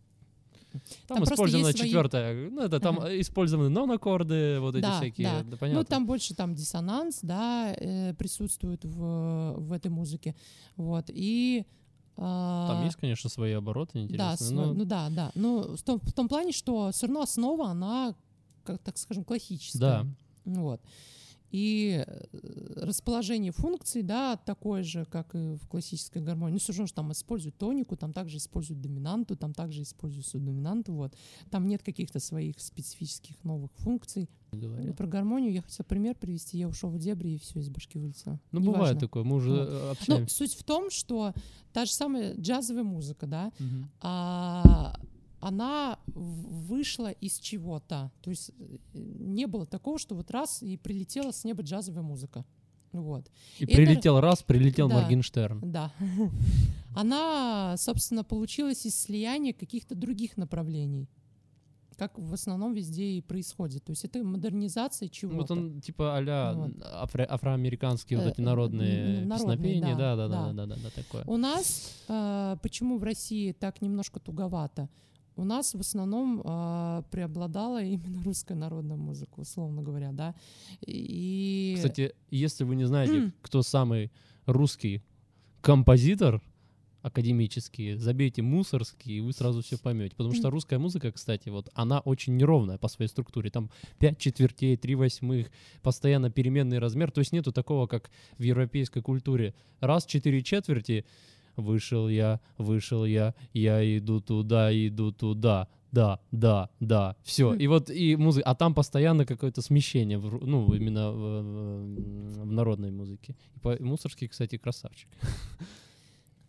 [1.06, 3.20] Там, Там использована есть свои- ну это там Ага.
[3.20, 5.42] использованы нон-аккорды, вот эти Да, всякие, да.
[5.42, 5.80] да, понятно.
[5.80, 10.34] Ну, там больше там диссонанс, да, э, присутствует в, в этой музыке.
[10.76, 11.04] Вот.
[11.08, 11.64] И
[12.16, 14.00] а, Там есть, конечно, свои обороты Да,
[14.34, 14.36] интересные.
[14.50, 15.32] сво- но- ну да, да.
[15.34, 18.14] Ну, в том, в том плане, что все равно основа, она,
[18.64, 19.80] как так скажем, классическая.
[19.80, 20.06] Да.
[20.44, 20.80] Вот.
[21.54, 22.24] И э,
[22.84, 26.54] расположение функций, да, такое же, как и в классической гармонии.
[26.54, 30.92] Ну, все равно, что там используют тонику, там также используют доминанту, там также используют субдоминанту,
[30.94, 31.14] вот.
[31.50, 34.28] Там нет каких-то своих специфических новых функций.
[34.50, 34.92] говоря.
[34.94, 38.40] Про гармонию я хотела пример привести, я ушел в дебри, и все из башки вылетело.
[38.50, 38.72] Ну, Неважно.
[38.80, 39.68] бывает такое, мы уже Вот.
[39.68, 40.34] э, Ну, общаемся.
[40.36, 41.32] суть в том, что
[41.72, 43.90] та же самая джазовая музыка, да, Мгм.
[44.00, 44.96] а,
[45.48, 48.10] она вышла из чего-то.
[48.22, 52.44] То есть э, не было такого, что вот раз и прилетела с неба джазовая музыка.
[52.92, 53.30] Вот.
[53.58, 55.00] И это- прилетел раз, прилетел Да.
[55.02, 55.60] Моргенштерн.
[55.70, 55.92] Да.
[56.94, 61.08] Она, собственно, получилась из слияния каких-то других направлений.
[61.96, 63.84] Как в основном везде и происходит.
[63.84, 65.36] То есть это модернизация Ну, чего-то.
[65.36, 66.70] Вот он типа а-ля Вот.
[66.82, 69.96] афро- афроамериканские вот Э, эти народные народные, песнопения.
[69.96, 70.66] Да, да, да, да, да.
[70.66, 71.24] да, да, да, такое.
[71.26, 74.88] У нас, э, почему в России так немножко туговато?
[75.36, 80.34] У нас в основном э, преобладала именно русская народная музыка, условно говоря, да.
[80.86, 84.12] И Кстати, если вы не знаете, кто самый
[84.46, 85.02] русский
[85.60, 86.40] композитор,
[87.04, 90.16] академические, забейте мусорские, и вы сразу все поймете.
[90.16, 93.50] Потому что русская музыка, кстати, вот она очень неровная по своей структуре.
[93.50, 95.50] Там 5 четвертей, 3 восьмых,
[95.82, 97.10] постоянно переменный размер.
[97.10, 99.54] То есть нету такого, как в европейской культуре.
[99.80, 101.04] Раз 4 четверти,
[101.56, 107.54] вышел я, вышел я, я иду туда, иду туда, да, да, да, все.
[107.54, 112.90] И вот и музыка, а там постоянно какое-то смещение, в, ну, именно в, в народной
[112.90, 113.36] музыке.
[113.54, 115.08] И по- Мусорский, кстати, красавчик.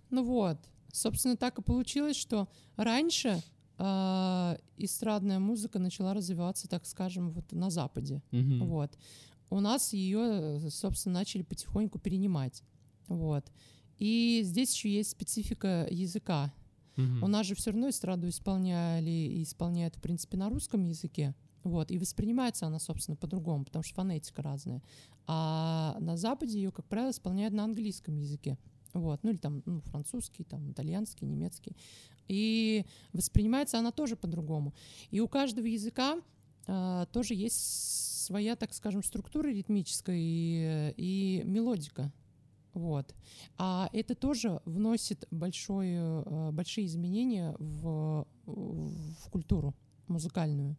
[0.10, 0.58] Ну вот,
[0.92, 2.48] собственно, так и получилось, что
[2.78, 3.42] раньше
[3.78, 8.22] а, эстрадная музыка начала развиваться, так скажем, вот на Западе.
[8.32, 8.98] Вот.
[9.50, 12.64] У нас ее, собственно, начали потихоньку перенимать.
[13.08, 13.46] Вот.
[14.00, 16.54] И здесь еще есть специфика языка.
[16.98, 17.24] Мгм.
[17.24, 21.36] У нас же все равно эстраду исполняли и исполняют, в принципе, на русском языке.
[21.64, 24.84] Вот, и воспринимается она, собственно, по-другому, потому что фонетика разная.
[25.26, 28.60] А на Западе ее, как правило, исполняют на английском языке.
[28.94, 31.76] Вот, ну или там ну, французский, там итальянский, немецкий.
[32.28, 34.74] И воспринимается она тоже по-другому.
[35.10, 36.22] И у каждого языка
[36.68, 42.12] а, тоже есть своя, так скажем, структура ритмическая и, и мелодика.
[42.76, 43.16] Вот.
[43.58, 49.74] А это тоже вносит большое, э, большие изменения в, в культуру
[50.08, 50.76] музыкальную.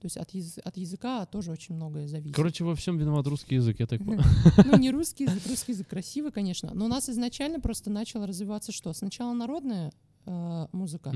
[0.00, 2.34] То есть от, яз- от языка тоже очень многое зависит.
[2.36, 4.22] Короче, во всем виноват русский язык, я так понял.
[4.66, 8.72] Ну, не русский язык, русский язык красивый, конечно, но у нас изначально просто начало развиваться
[8.72, 8.92] что?
[8.92, 9.92] Сначала народная
[10.26, 11.12] э, музыка,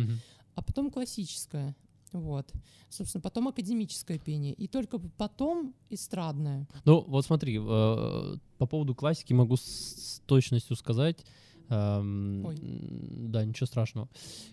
[0.55, 1.74] а потом классическая.
[2.13, 2.53] Вот.
[2.89, 4.55] Собственно, потом академическое пение.
[4.55, 6.67] И только потом эстрадное.
[6.85, 11.25] Ну, вот смотри, э, по поводу классики могу с- точностью сказать.
[11.71, 12.57] эм, Ой.
[12.63, 14.09] Да, ничего страшного.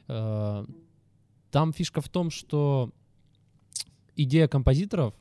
[0.07, 0.65] Э,
[1.51, 2.91] Там фишка в том, что
[4.17, 5.13] идея композиторов,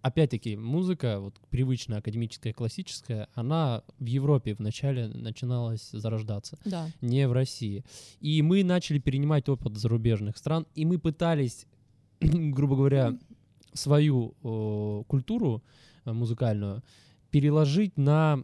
[0.00, 6.88] опять-таки, музыка, вот привычная академическая, классическая, она в Европе вначале начиналась зарождаться Да.
[7.02, 7.84] не в России.
[8.20, 11.66] И мы начали перенимать опыт зарубежных стран, и мы пытались,
[12.52, 13.18] грубо говоря,
[13.72, 15.62] свою э, культуру
[16.04, 16.82] э, музыкальную
[17.30, 18.42] переложить на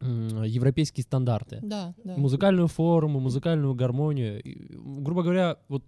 [0.00, 1.60] европейские стандарты.
[1.62, 2.16] Да, да.
[2.16, 4.42] Музыкальную форму, музыкальную гармонию.
[4.42, 5.82] И, грубо говоря, вот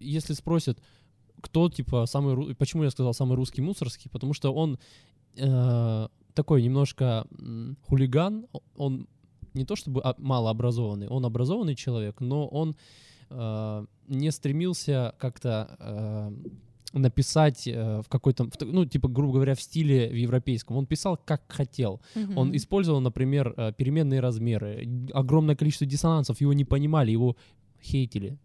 [0.00, 0.78] если спросят,
[1.40, 4.78] кто типа самый, почему я сказал самый русский мусорский, потому что он
[5.36, 7.26] э, такой немножко
[7.86, 9.06] хулиган, он
[9.54, 12.74] не то чтобы а- малообразованный, он образованный человек, но он э,
[14.08, 20.08] не стремился как-то э, написать э, в какой-то, в ну, типа, грубо говоря, в стиле
[20.08, 20.76] в европейском.
[20.76, 22.00] Он писал как хотел.
[22.36, 22.56] Он Мгм.
[22.56, 24.88] использовал, например, э, переменные размеры.
[25.12, 26.40] Огромное количество диссонансов.
[26.40, 27.36] Его не понимали, его
[27.80, 28.36] хейтили.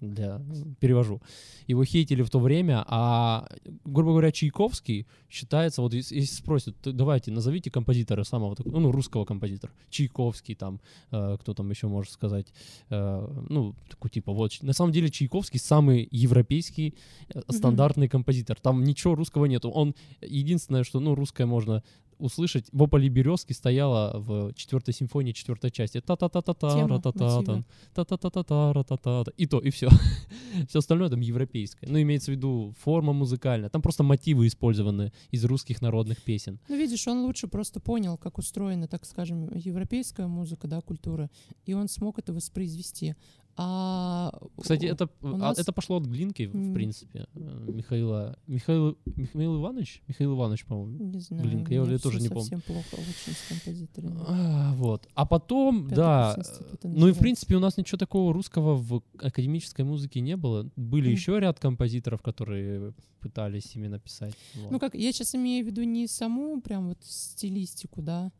[0.00, 0.40] Для,
[0.80, 1.20] перевожу.
[1.66, 3.46] Его хейтили в то время, а,
[3.84, 9.26] грубо говоря, Чайковский считается, вот если, спросят, «Т- давайте, назовите композитора самого, такого, ну, русского
[9.26, 9.72] композитора.
[9.90, 10.80] Чайковский там,
[11.10, 12.46] э, кто там еще может сказать,
[12.88, 16.94] э, ну, такой типа, вот, на самом деле Чайковский самый европейский
[17.34, 18.58] э, стандартный композитор.
[18.58, 19.70] Там ничего русского нету.
[19.70, 21.82] Он единственное, что, ну, русское можно
[22.20, 22.66] услышать.
[22.72, 26.00] В Ополе Березки стояла в четвертой симфонии четвертой части.
[26.00, 27.64] та та та та та та та мотивы.
[27.94, 29.88] та та та та та ра та та И то, и все.
[30.68, 31.90] Все остальное там европейское.
[31.90, 33.68] Ну, имеется в виду форма музыкальная.
[33.68, 36.58] Там просто мотивы использованы из русских народных песен.
[36.68, 41.30] Ну, видишь, он лучше просто понял, как устроена, так скажем, европейская музыка, да, культура,
[41.66, 43.14] и он смог это воспроизвести.
[43.62, 48.38] А Кстати, это, а, нас- это пошло от Глинки, в принципе, э, Михаила.
[48.46, 50.02] Михаил, Михаил Иванович?
[50.08, 51.12] Михаил Иванович, по-моему.
[51.12, 52.42] не знаю, Глинка, я уже тоже не помню.
[52.44, 54.20] совсем плохо очень с композиторами.
[54.26, 55.06] А, Вот.
[55.14, 56.36] А потом, Пятый да.
[56.84, 60.70] Ну и в принципе у нас ничего такого русского в академической музыке не было.
[60.76, 61.12] Были Мгм.
[61.12, 64.34] еще ряд композиторов, которые пытались ими написать.
[64.54, 64.70] Вот.
[64.70, 68.32] Ну как, я сейчас имею в виду не саму прям вот стилистику, да,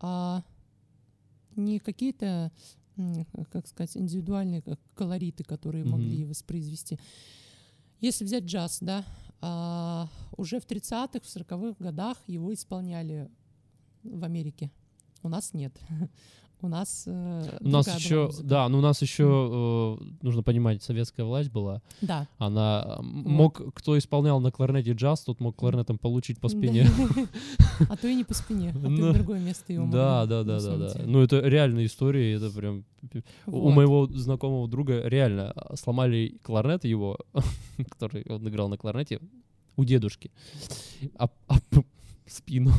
[0.00, 0.42] а
[1.54, 2.52] не какие-то,
[3.50, 4.62] как сказать, индивидуальные
[4.94, 5.92] колориты, которые Мгм.
[5.92, 6.98] могли воспроизвести.
[8.00, 9.04] Если взять джаз, да,
[9.40, 13.30] а, уже в 30-х, в 40-х годах его исполняли
[14.02, 14.70] в Америке.
[15.22, 15.78] У нас нет.
[16.62, 21.26] У нас э, у нас еще, да, ну у нас еще э, нужно понимать, советская
[21.26, 21.82] власть была.
[22.00, 22.26] Да.
[22.38, 26.88] Она мог, кто исполнял на кларнете джаз, тот мог кларнетом получить по спине.
[27.90, 30.60] А то и не по спине, а то Ну, другое место его Да, да, да,
[30.60, 31.02] да, да.
[31.04, 32.84] Ну это реальная история, это прям
[33.46, 37.18] У моего знакомого друга реально а, сломали кларнет его,
[37.90, 39.20] который он играл на кларнете,
[39.76, 40.30] у дедушки,
[41.16, 41.56] а, а
[42.26, 42.72] спину.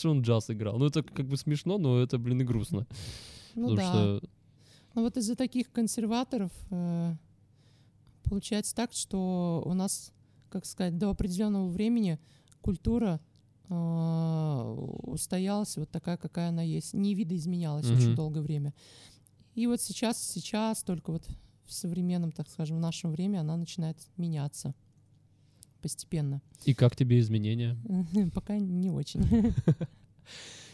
[0.00, 0.78] Что он джаз играл.
[0.78, 2.86] Ну, это как бы смешно, но это, блин, и грустно.
[3.56, 3.82] Ну потому да.
[3.92, 4.28] что
[4.94, 7.14] Ну вот из-за таких консерваторов э,
[8.22, 10.12] получается так, что у нас,
[10.50, 12.20] как сказать, до определенного времени
[12.60, 13.20] культура
[13.68, 18.14] э, устоялась вот такая, какая она есть, не видоизменялась очень Мгм.
[18.14, 18.72] долгое время.
[19.56, 21.26] И вот сейчас, сейчас только вот
[21.64, 24.74] в современном, так скажем, в нашем время она начинает меняться
[25.80, 26.42] постепенно.
[26.64, 27.76] И как тебе изменения?
[28.34, 29.20] Пока не очень.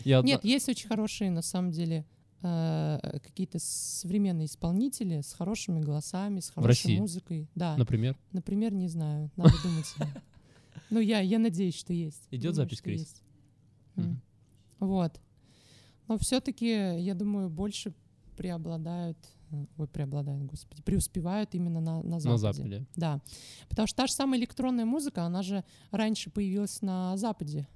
[0.04, 2.04] Нет, есть очень хорошие, на самом деле,
[2.42, 7.48] э, какие-то современные исполнители с хорошими голосами, с хорошей музыкой.
[7.54, 8.16] Да, Например?
[8.32, 9.94] например, не знаю, надо думать.
[10.88, 12.28] Ну, я, я надеюсь, что есть.
[12.30, 13.20] Идет запись, Крис?
[14.78, 15.20] Вот.
[16.06, 17.92] Но все-таки, я думаю, больше
[18.36, 19.18] преобладают,
[19.76, 22.28] ой, преобладают, господи, преуспевают именно на, на Западе.
[22.30, 22.86] На Западе.
[22.96, 23.20] Да.
[23.68, 27.66] Потому что та же самая электронная музыка, она же раньше появилась на Западе.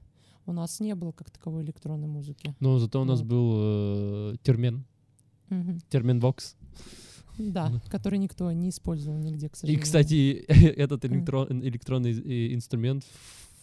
[0.46, 2.54] У нас не было как таковой электронной музыки.
[2.60, 3.28] Но зато у нас Вот.
[3.28, 4.84] был э, термен,
[5.48, 5.80] Мгм.
[5.88, 6.56] терминбокс.
[7.38, 9.82] Да, который никто не использовал нигде, к И, сожалению.
[9.82, 10.44] кстати,
[10.76, 13.04] этот электро- электронный э, инструмент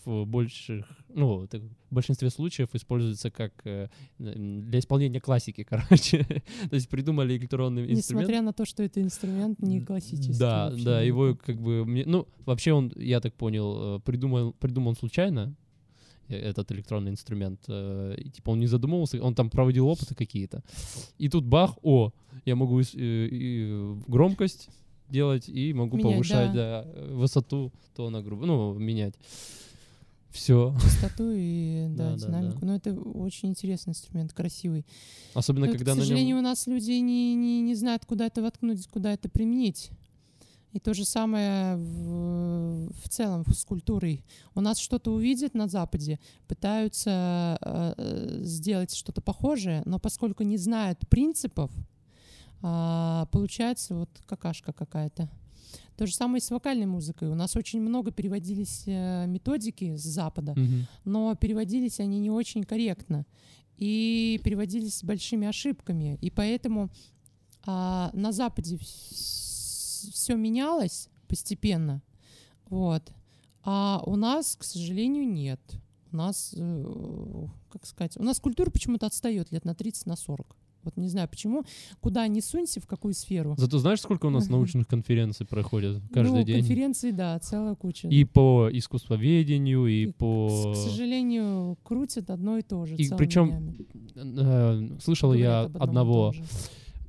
[0.07, 1.47] в больших, ну,
[1.89, 6.23] в большинстве случаев используется как э, для исполнения классики, короче.
[6.69, 8.27] То есть придумали электронный инструмент.
[8.29, 10.39] Несмотря на то, что это инструмент не классический.
[10.39, 14.53] Да, вообще да, его как бы, мне- ну, вообще он, я так понял, э, придумал,
[14.53, 15.53] придуман случайно,
[16.29, 17.59] э, этот электронный инструмент.
[17.67, 20.63] и, типа он не задумывался, он там проводил опыты какие-то.
[21.17, 22.11] И тут бах, о,
[22.45, 24.69] я могу э, и громкость
[25.09, 29.15] делать и могу Менять, повышать да, э, высоту тона грубо, ну, менять.
[30.32, 30.75] Все.
[30.82, 32.65] Частоту и да, Да, да, динамику.
[32.65, 34.86] Но это очень интересный инструмент, красивый.
[35.34, 36.39] Особенно, Но, когда к на сожалению, нем...
[36.39, 39.91] у нас люди не, не, не знают, куда это воткнуть, куда это применить.
[40.73, 44.23] И то же самое в, в целом с культурой.
[44.53, 50.57] У нас что-то увидят на Западе, пытаются э, э, сделать что-то похожее, но поскольку не
[50.57, 51.71] знают принципов,
[52.61, 55.30] а, получается вот какашка какая-то.
[55.95, 57.30] То же самое и с вокальной музыкой.
[57.30, 60.88] У нас очень много переводились э, методики с Запада, Мгм.
[61.05, 63.26] но переводились они не очень корректно
[63.78, 66.18] и переводились с большими ошибками.
[66.22, 66.89] И поэтому
[67.65, 72.01] а, на Западе все менялось постепенно,
[72.70, 73.11] вот.
[73.63, 75.59] А у нас, к сожалению, нет.
[76.11, 80.55] У нас, э, как сказать, у нас культура почему-то отстает лет на 30, на 40.
[80.88, 81.65] Вот не знаю почему,
[81.99, 83.55] куда ни сунься, в какую сферу.
[83.57, 86.59] Зато знаешь, сколько у нас научных конференций проходит каждый ну, день?
[86.59, 88.07] конференции, да, целая куча.
[88.07, 90.73] И по искусствоведению, и, И, по...
[90.73, 92.95] К сожалению, крутят одно и то же.
[92.95, 93.75] И причем
[94.15, 96.33] э, слышал я Говорят одного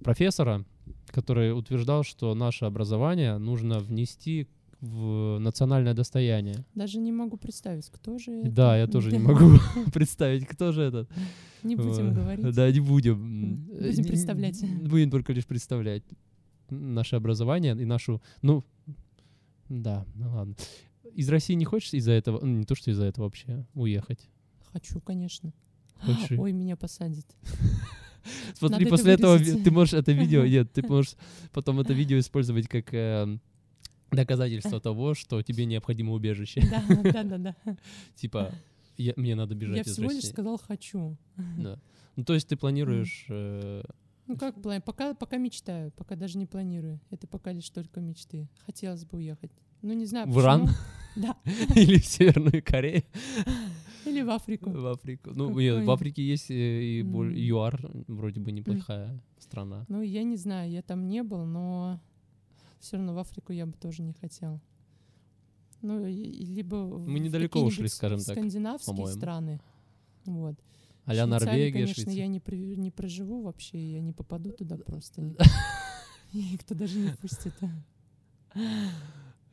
[0.03, 0.65] профессора,
[1.07, 4.49] который утверждал, что наше образование нужно внести
[4.81, 6.65] в национальное достояние.
[6.75, 8.51] Даже не могу представить, кто же это.
[8.51, 9.59] Да, я тоже не могу
[9.93, 11.11] представить, кто же этот.
[11.63, 12.55] Не будем говорить.
[12.55, 13.57] Да, не будем.
[13.67, 14.63] Будем представлять.
[14.83, 16.05] Будем только лишь представлять
[16.71, 18.23] наше образование и нашу...
[18.43, 18.65] Ну,
[19.69, 20.55] да, ну ладно.
[21.15, 24.29] Из России не хочешь из-за этого, ну, не то, что из-за этого вообще, уехать?
[24.73, 25.53] Хочу, конечно.
[26.01, 26.39] Хочешь?
[26.39, 27.27] Ой, меня посадят.
[28.55, 31.15] Смотри, после этого ты можешь это видео, нет, ты можешь
[31.53, 33.41] потом это видео использовать как эм,
[34.11, 36.63] доказательство того, что тебе необходимо убежище.
[36.71, 36.83] Да,
[37.13, 37.57] да, да, да.
[38.15, 38.53] Типа,
[38.97, 41.17] я- мне надо бежать Я из всего лишь сказал хочу.
[41.37, 41.79] Да.
[42.17, 43.27] Ну, то есть ты планируешь...
[43.29, 43.83] э,
[44.27, 44.83] Ну как план?
[44.83, 47.01] Пока, пока мечтаю, пока даже не планирую.
[47.11, 48.49] Это пока лишь только мечты.
[48.67, 49.53] Хотелось бы уехать.
[49.83, 50.29] Ну не знаю.
[50.29, 50.69] В Иран?
[51.17, 51.37] Да.
[51.75, 53.03] Или в Северную Корею,
[54.07, 54.71] Или в Африку.
[54.71, 55.31] в Африку.
[55.35, 57.01] Ну, нет, в Африке есть э, и.
[57.03, 59.85] ЮАР, вроде бы неплохая страна.
[59.89, 62.01] Ну, я не знаю, я там не был, но
[62.81, 64.61] все равно в Африку я бы тоже не хотел.
[65.81, 69.61] Ну, либо Мы недалеко ушли, скажем так, скандинавские страны.
[70.25, 70.57] Вот.
[71.05, 72.19] А-ля Норвегия, конечно, Швейцария.
[72.23, 75.23] я не, при- не проживу вообще, я не попаду туда просто.
[76.33, 77.55] Никто даже не пустит.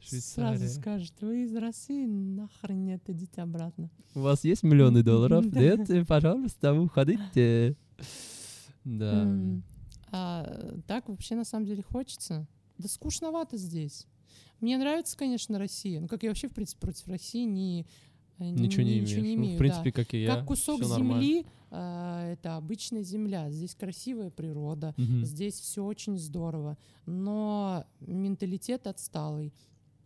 [0.01, 0.67] Сразу Швейцария.
[0.69, 3.89] скажет, вы из России, нахрен нет, идите обратно.
[4.13, 5.45] У вас есть миллионы долларов?
[5.45, 7.75] Нет, пожалуйста, уходите.
[8.83, 9.27] Да.
[10.11, 12.47] А так вообще на самом деле хочется.
[12.77, 14.05] Да скучновато здесь.
[14.61, 15.99] Мне нравится, конечно, Россия.
[15.99, 17.85] Ну, как я вообще, в принципе, против России не,
[18.39, 19.27] э, Ничего не ничего имеешь.
[19.29, 19.49] не Ну, имею.
[19.49, 19.59] в да.
[19.59, 20.35] принципе, как и я.
[20.35, 23.49] как кусок земли, а, это обычная земля.
[23.51, 25.25] Здесь красивая природа, Мгм.
[25.25, 26.77] здесь все очень здорово.
[27.05, 29.53] Но менталитет отсталый.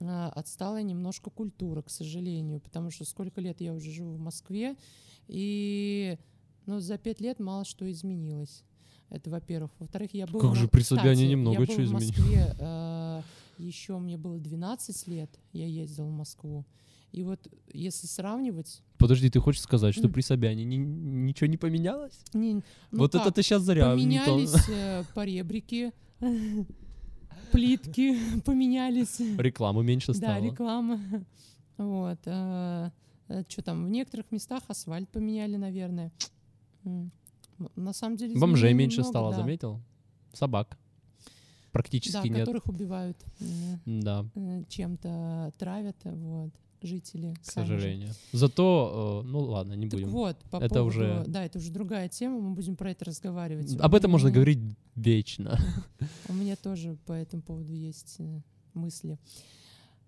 [0.01, 4.75] А, Отсталая немножко культура, к сожалению, потому что сколько лет я уже живу в Москве,
[5.27, 6.17] и
[6.65, 8.63] ну, за пять лет мало что изменилось.
[9.09, 9.71] Это, во-первых.
[9.79, 10.39] Во-вторых, я был...
[10.39, 11.91] Как же при Собяне Кстати, немного в изменилось.
[12.17, 13.21] Москве, э,
[13.57, 16.65] еще мне было 12 лет, я ездил в Москву.
[17.11, 18.83] И вот если сравнивать...
[18.99, 20.13] Подожди, ты хочешь сказать, что М.
[20.13, 22.19] при Собяне ни- ничего не поменялось?
[22.33, 22.55] не-
[22.91, 23.91] ну вот это как, ты сейчас зря.
[23.91, 25.91] Поменялись э, поребрики,
[27.51, 29.19] плитки поменялись.
[29.39, 30.43] Рекламы меньше Да, стало.
[30.43, 30.99] реклама.
[31.77, 32.19] Вот.
[32.21, 36.11] Что там, в некоторых местах асфальт поменяли, наверное.
[37.59, 37.69] М.
[37.75, 38.39] На самом деле...
[38.39, 39.37] Бомжей меньше много, стало, да.
[39.37, 39.81] заметил?
[40.33, 40.77] Собак.
[41.71, 42.39] Практически да, нет.
[42.39, 43.17] которых убивают,
[43.85, 46.51] м, Да, э, чем-то травят, вот,
[46.81, 47.35] жители.
[47.35, 47.73] к сами же.
[47.75, 48.09] сожалению.
[48.31, 50.09] Зато, э, ну ладно, не Так будем.
[50.09, 53.75] вот, по Это поводу, уже- да, это уже другая тема, мы будем про это разговаривать.
[53.79, 54.59] Об этом можно говорить
[54.95, 55.59] вечно.
[56.29, 58.41] У меня тоже по этому поводу есть э,
[58.73, 59.19] мысли.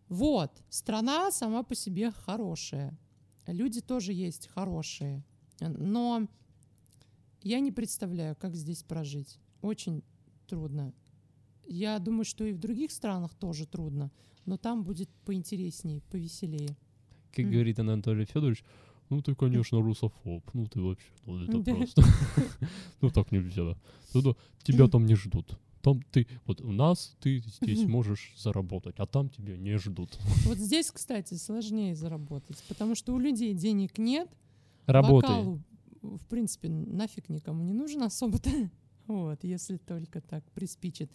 [0.10, 2.98] Вот, страна сама по себе хорошая.
[3.48, 5.24] Люди тоже есть хорошие.
[5.60, 6.28] Но
[7.44, 9.38] я не представляю, как здесь прожить.
[9.62, 10.04] Очень
[10.48, 10.94] трудно.
[11.68, 14.12] Я думаю, что и в других странах тоже трудно,
[14.46, 16.76] но там будет поинтереснее, повеселее.
[17.32, 17.52] Как М.
[17.52, 18.64] говорит Анатолий Федорович,
[19.10, 20.44] ну ты, конечно, русофоб.
[20.54, 21.74] Ну ты вообще, ну это Да.
[21.76, 22.02] просто.
[23.02, 23.76] Ну так нельзя.
[24.14, 25.58] Ну да, тебя там не ждут.
[25.82, 30.16] Там ты, вот у нас ты здесь можешь заработать, а там тебя не ждут.
[30.46, 34.30] Вот здесь, кстати, сложнее заработать, потому что у людей денег нет,
[34.86, 35.30] Работай.
[35.32, 35.60] Вокалу,
[36.02, 38.50] в принципе, нафиг никому не нужен особо-то.
[39.08, 41.12] Вот, если только так приспичит.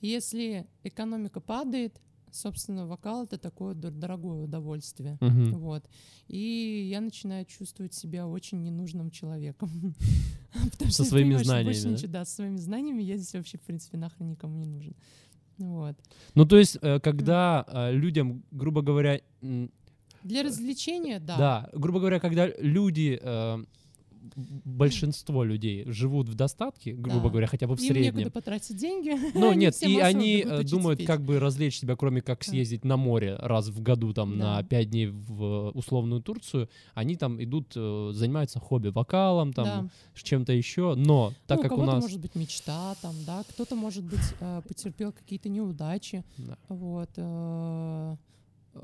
[0.00, 2.00] Если экономика падает,
[2.32, 5.16] собственно, вокал это такое дор- дорогое удовольствие.
[5.20, 5.52] Мгм.
[5.52, 5.84] Вот.
[6.26, 9.68] И я начинаю чувствовать себя очень ненужным человеком.
[10.72, 11.90] Потому Со что своими понимаю, что знаниями, больше да?
[11.90, 14.94] ничего- Да, со своими знаниями я здесь вообще, в принципе, нахрен никому не нужен.
[15.58, 15.94] Вот.
[16.34, 19.20] Ну то есть, э, когда э, людям, грубо говоря,
[20.24, 21.36] Для развлечения, да.
[21.36, 23.64] Да, грубо говоря, когда люди, э,
[24.34, 27.28] большинство людей живут в достатке, грубо Да.
[27.30, 28.16] говоря, хотя бы в Им среднем.
[28.16, 29.14] некуда потратить деньги.
[29.34, 31.06] Ну нет, и они э, думают, петь.
[31.06, 32.50] как бы развлечь себя, кроме как Да.
[32.50, 34.56] съездить на море раз в году там Да.
[34.56, 36.68] на пять дней в э, условную Турцию.
[36.94, 39.88] Они там идут, э, занимаются хобби, вокалом, там Да.
[40.22, 40.94] чем-то еще.
[40.96, 44.20] Но так ну, как у у нас, может быть мечта там, да, кто-то может быть
[44.68, 46.56] потерпел какие-то неудачи, Да.
[46.68, 47.10] вот.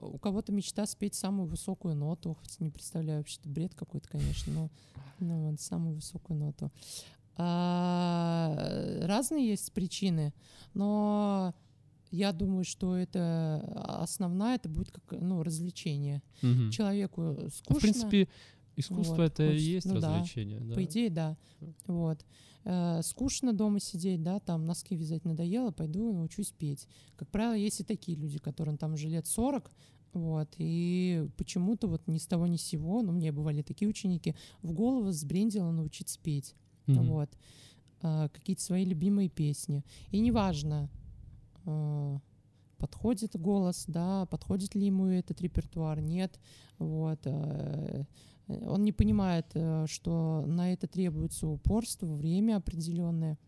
[0.01, 4.53] У кого-то мечта спеть самую высокую ноту, хоть не представляю вообще, это бред какой-то, конечно,
[4.53, 4.70] но
[5.18, 6.70] ну, вот, самую высокую ноту.
[7.36, 8.55] А,
[9.03, 10.34] разные есть причины,
[10.74, 11.55] но
[12.11, 13.62] я думаю, что это
[14.03, 16.22] основная, это будет как ну развлечение.
[16.43, 16.70] Мгм.
[16.70, 17.74] Человеку Ну, скучно.
[17.74, 18.28] в принципе,
[18.76, 20.61] искусство Вот, это и есть ну да, развлечение.
[20.61, 20.74] да.
[20.74, 21.36] По идее, да.
[21.86, 22.24] Вот.
[22.64, 26.86] Э, скучно дома сидеть, да, там носки вязать надоело, пойду и научусь петь.
[27.16, 29.70] Как правило, есть и такие люди, которым там уже лет 40,
[30.12, 34.34] вот, и почему-то вот ни с того ни с сего, ну, мне бывали такие ученики,
[34.62, 36.54] в голову сбрендило научиться петь,
[36.86, 37.04] Мгм.
[37.06, 37.30] вот,
[38.02, 39.84] э, какие-то свои любимые песни.
[40.10, 40.88] И неважно,
[41.64, 42.18] э,
[42.78, 46.38] подходит голос, да, подходит ли ему этот репертуар, нет,
[46.78, 48.04] вот, э,
[48.49, 53.38] он не понимает, э, что на это требуется упорство, время определенное.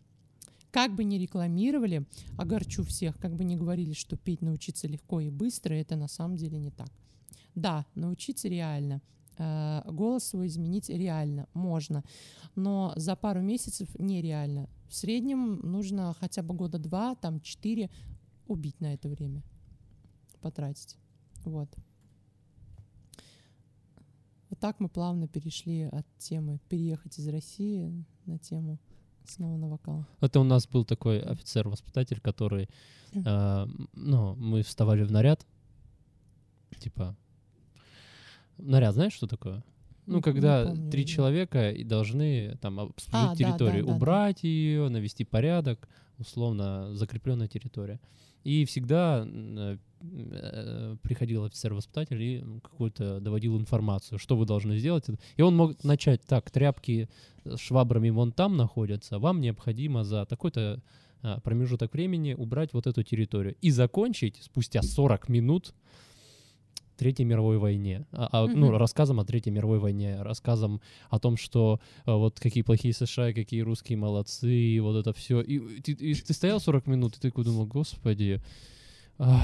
[0.70, 5.30] Как бы ни рекламировали, огорчу всех, как бы ни говорили, что петь научиться легко и
[5.30, 6.88] быстро, это на самом деле не так.
[7.54, 9.00] Да, научиться реально.
[9.38, 12.02] Э, Голос свой изменить реально, можно.
[12.56, 14.68] Но за пару месяцев нереально.
[14.88, 17.90] В среднем нужно хотя бы года два, там четыре
[18.46, 19.42] убить на это время.
[20.40, 20.96] Потратить.
[21.44, 21.68] Вот.
[24.64, 28.78] Так мы плавно перешли от темы переехать из России на тему
[29.26, 30.06] снова на вокал.
[30.22, 32.70] Это у нас был такой офицер-воспитатель, который,
[33.12, 35.46] э, ну, мы вставали в наряд,
[36.78, 37.14] типа,
[38.56, 39.62] наряд, знаешь, что такое?
[40.06, 41.08] Ну, когда помню, три да.
[41.10, 43.96] человека и должны там обслужить А, да, территорию, да, да, да.
[43.96, 45.86] убрать ее, навести порядок,
[46.16, 48.00] условно закрепленная территория.
[48.44, 49.76] И всегда э,
[51.02, 55.04] приходил офицер-воспитатель и какую-то доводил информацию, что вы должны сделать.
[55.36, 57.08] И он мог начать так, тряпки
[57.44, 60.80] с швабрами вон там находятся, вам необходимо за такой-то
[61.22, 63.56] а, промежуток времени убрать вот эту территорию.
[63.62, 65.74] И закончить спустя 40 минут
[66.96, 68.06] Третьей мировой войне.
[68.12, 68.76] А- а, ну, Мгм.
[68.76, 70.80] рассказом о Третьей мировой войне, рассказом
[71.10, 75.40] о том, что а, вот какие плохие США, какие русские молодцы, и вот это все.
[75.40, 78.40] И, ты, и ты стоял 40 минут, и ты такой думал, господи.
[79.18, 79.42] ах».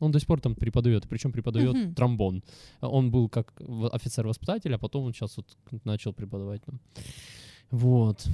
[0.00, 1.94] Он до сих пор там преподает, причем преподает Мгм.
[1.94, 2.42] тромбон.
[2.80, 3.52] Он был как
[3.92, 5.46] офицер-воспитатель, а потом он сейчас вот
[5.84, 6.80] начал преподавать нам.
[7.70, 8.26] Вот.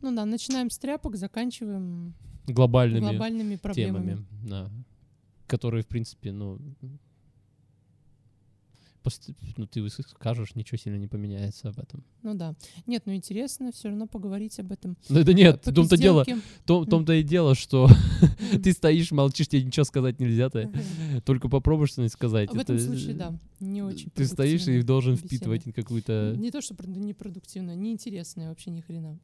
[0.00, 2.14] Ну да, начинаем с тряпок, заканчиваем
[2.46, 4.10] Глобальными глобальными проблемами.
[4.10, 4.70] темами, да,
[5.46, 6.58] которые, в принципе, ну,
[9.56, 12.04] ну, ты скажешь, ничего сильно не поменяется об этом.
[12.22, 12.54] Ну да.
[12.86, 14.96] Нет, ну интересно все равно поговорить об этом.
[15.08, 16.24] Ну, это нет, в том-то дело,
[16.66, 17.88] том- том-то и дело, что
[18.62, 20.70] ты стоишь, молчишь, тебе ничего сказать нельзя, ты
[21.24, 22.50] только попробуешь что-нибудь сказать.
[22.50, 26.34] В этом это- случае, да, не очень Ты стоишь и должен впитывать какую-то...
[26.36, 29.18] Не то, что прод- непродуктивно, неинтересное вообще ни хрена.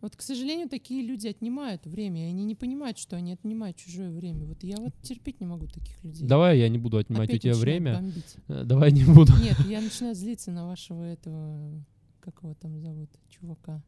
[0.00, 4.10] Вот, к сожалению, такие люди отнимают время, и они не понимают, что они отнимают чужое
[4.10, 4.46] время.
[4.46, 6.26] Вот я вот терпеть не могу таких людей.
[6.26, 7.94] Давай я не буду отнимать Опять у тебя время.
[7.96, 8.36] бомбить.
[8.48, 9.32] Э, Давай не буду.
[9.42, 11.84] Нет, я начинаю злиться на вашего этого,
[12.20, 13.82] как его там зовут, чувака.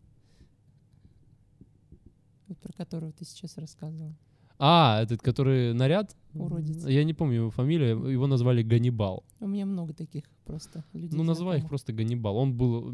[2.60, 4.14] про которого ты сейчас рассказывал.
[4.64, 6.16] А, этот, который наряд?
[6.34, 6.86] Уродец.
[6.86, 9.24] Я не помню его фамилию, его назвали Ганнибал.
[9.40, 11.18] У меня много таких просто людей.
[11.18, 12.36] Ну, называй их просто Ганнибал.
[12.36, 12.90] Он был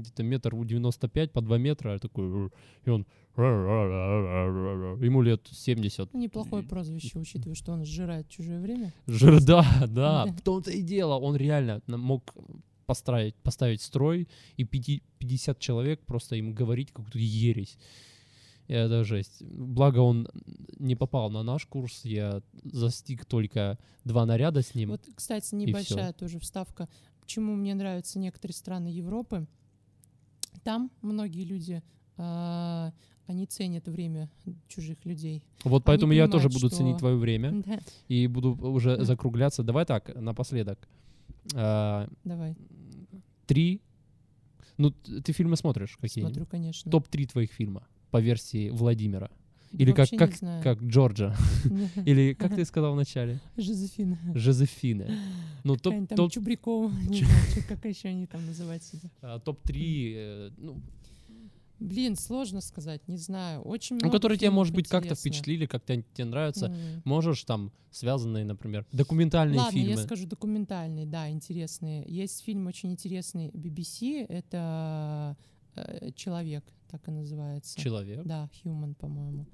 [0.00, 2.50] где-то метр у 95 по 2 метра, такой,
[2.86, 3.06] и он
[5.00, 6.12] ему лет 70.
[6.12, 8.92] Ну, Неплохое прозвище, учитывая, что он сжирает чужое время.
[9.06, 11.14] Жир, да, да, в том-то и дело.
[11.14, 12.22] Он реально мог
[12.86, 17.78] построить, поставить строй, и пяти- 50 человек просто им говорить какую-то ересь.
[18.72, 19.42] Это жесть.
[19.42, 20.26] Благо он
[20.78, 24.90] не попал на наш курс, я застиг только два наряда с ним.
[24.90, 26.88] Вот, кстати, небольшая тоже вставка.
[27.20, 29.46] Почему мне нравятся некоторые страны Европы?
[30.64, 31.82] Там многие люди,
[32.16, 32.92] а,
[33.26, 34.30] они ценят время
[34.68, 35.42] чужих людей.
[35.64, 39.04] Вот поэтому я тоже буду ценить что- твое время Да, и буду уже Да.
[39.04, 39.62] закругляться.
[39.62, 40.88] Давай так, напоследок.
[41.54, 42.56] А, давай,
[43.46, 43.82] Три.
[44.78, 46.90] Ну, ты фильмы смотришь какие смотрю, конечно.
[46.90, 49.30] Топ-3 твоих фильма по версии Владимира.
[49.72, 51.34] Или как, Вообще как, как Джорджа.
[52.06, 53.40] Или как ты сказал вначале?
[53.56, 54.18] Жозефина.
[54.34, 55.06] Жозефина.
[55.64, 56.42] Ну, топ, там топ, чё-
[57.68, 59.08] как еще они там называют себя.
[59.22, 60.76] а, топ-3, э, ну,
[61.78, 63.62] Блин, сложно сказать, не знаю.
[63.62, 66.66] Очень ну, много которые тебя, может быть, как-то впечатлили, как-то тебе нравятся.
[66.66, 67.02] М.
[67.04, 69.90] Можешь там связанные, например, документальные Ладно, фильмы.
[69.90, 72.04] я скажу документальные, да, интересные.
[72.06, 75.36] Есть фильм очень интересный BBC, это
[76.16, 77.80] «Человек», так и называется.
[77.80, 78.24] Человек.
[78.24, 79.46] Да, «Human», по-моему.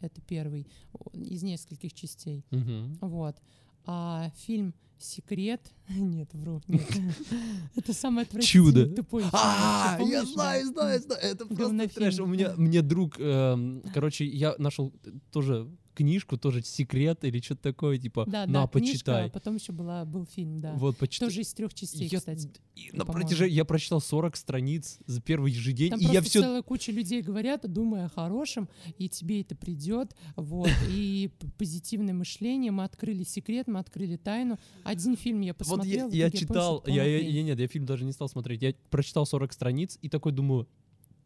[0.00, 0.66] Это первый
[1.12, 2.44] из нескольких частей.
[2.50, 2.98] Мгм.
[3.00, 3.36] Вот.
[3.84, 6.88] А фильм «Секрет», нет, вру, нет.
[7.76, 8.94] Это самое отвратительное, Чудо.
[8.94, 11.20] фильм А, я знаю, знаю, знаю.
[11.22, 12.18] Это просто трэш.
[12.18, 14.92] У меня мне друг, эм, короче, я нашел
[15.32, 19.26] тоже книжку, тоже секрет или что-то такое, типа, Да, на, да, книжка, почитай.
[19.26, 20.72] а потом еще была, был фильм, да.
[20.74, 21.28] Вот, почитай.
[21.28, 22.48] Тоже из трех частей, Я- кстати.
[22.76, 26.40] и на протяжении я прочитал 40 страниц за первый же день, Там и я все
[26.40, 28.68] целая куча людей говорят, думая о хорошем,
[28.98, 34.58] и тебе это придет, вот, и позитивное мышление, мы открыли секрет, мы открыли тайну.
[34.84, 36.06] Один фильм я Вот посмотрел.
[36.06, 38.62] я, в я понял, читал, я, я, я- нет, я фильм даже не стал смотреть.
[38.62, 40.68] Я прочитал 40 страниц и такой думаю,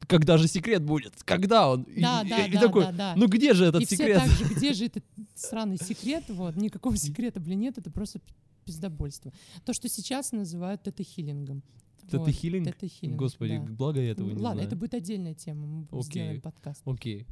[0.06, 1.14] когда же секрет будет?
[1.24, 1.84] Когда он?
[1.96, 3.14] Да, и, да, и да, такой, да, да.
[3.16, 4.22] ну где же этот и секрет?
[4.22, 6.24] все так же, где же этот сраный секрет?
[6.28, 8.20] Вот, никакого секрета, блин, нет, это просто
[8.64, 9.32] пиздобольство.
[9.64, 11.62] То, что сейчас называют тета-хиллингом.
[12.02, 12.66] Вот, Тета-хиллинг?
[12.66, 13.64] тета-хиллинг, Господи, да.
[13.72, 14.66] благо я этого не Ладно, знаю.
[14.66, 16.02] это будет отдельная тема, мы Окей.
[16.02, 16.82] сделаем подкаст.
[16.86, 17.26] Окей.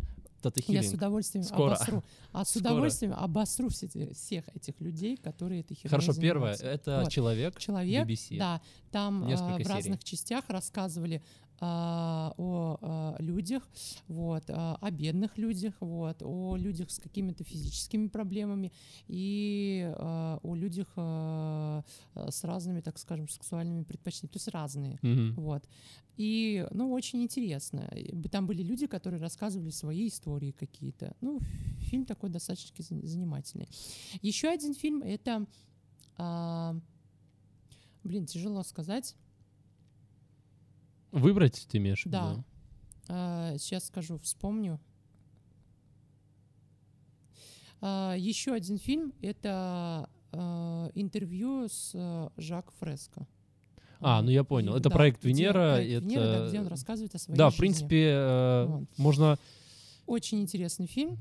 [0.67, 1.75] Я с удовольствием Скоро.
[1.75, 2.03] обосру.
[2.33, 2.63] А с Скоро.
[2.73, 6.67] удовольствием обосру все всех этих людей, которые этой херней Хорошо, первое, занимаются.
[6.67, 7.13] это Вот.
[7.13, 8.39] человек, Человек, BBC.
[8.39, 8.61] да,
[8.91, 9.65] там а, в серий.
[9.65, 11.23] разных частях рассказывали
[11.65, 13.69] о а, людях,
[14.09, 18.73] вот, а, о бедных людях, вот, о людях с какими-то физическими проблемами
[19.07, 21.85] и а, о людях а,
[22.15, 24.99] а, с разными, так скажем, сексуальными предпочтениями, то есть разные.
[25.03, 25.35] Мгм.
[25.35, 25.69] Вот.
[26.17, 27.91] И, ну, очень интересно.
[28.31, 31.17] Там были люди, которые рассказывали свои истории какие-то.
[31.21, 31.41] Ну,
[31.81, 33.69] фильм такой достаточно за- занимательный.
[34.21, 35.47] Еще один фильм— это...
[36.19, 36.77] а,
[38.05, 39.17] блин, тяжело сказать.
[41.13, 42.31] Выбрать ты имеешь в Да.
[42.33, 42.45] виду?
[43.09, 44.81] А, сейчас скажу, вспомню.
[47.81, 53.27] А, еще один фильм— это а, интервью с а, Жак Фреско.
[54.01, 54.75] А, ну я понял.
[54.75, 57.49] Это да, проект где- Венера, проект Венера, да, это- где он рассказывает о своей Да,
[57.49, 57.61] в жизни.
[57.61, 58.89] принципе, э, Вот.
[58.99, 59.39] можно...
[60.07, 61.19] Очень интересный фильм.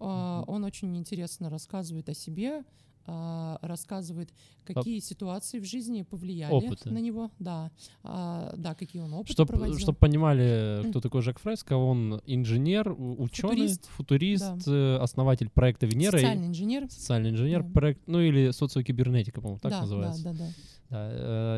[0.00, 2.62] А, Он очень интересно рассказывает о себе,
[3.06, 4.30] а, рассказывает,
[4.64, 6.90] какие ситуации в жизни повлияли Опыты.
[6.90, 7.30] на него.
[7.38, 7.70] Да,
[8.02, 9.78] А, да, какие он опыты Чтобы проводил.
[9.78, 13.86] чтоб понимали, кто такой Жак Фреско, он инженер, ученый, Футурист.
[13.88, 16.16] футурист, э, основатель проекта Венера.
[16.18, 16.90] Социальный инженер.
[16.90, 17.70] Социальный инженер, Да.
[17.70, 20.24] проект, ну или социокибернетика, по-моему, так да, называется.
[20.24, 20.48] да, да, да.
[20.90, 21.08] Да,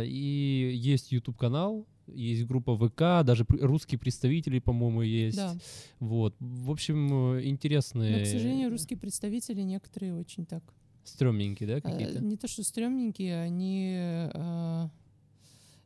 [0.02, 5.36] э, и есть YouTube канал, есть группа ВК, даже русские представители, по-моему, есть.
[5.36, 5.56] Да.
[6.00, 8.18] Вот, в общем, э, интересные.
[8.18, 10.62] Но, к сожалению, русские представители некоторые очень так
[11.08, 12.20] стрёмненькие, да, э, какие-то.
[12.20, 14.88] не то что стрёмненькие, они э,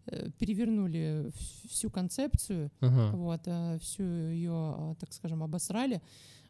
[0.07, 3.17] э, перевернули вс- всю концепцию Ага.
[3.17, 3.43] вот,
[3.83, 6.01] всю ее, так скажем, обосрали,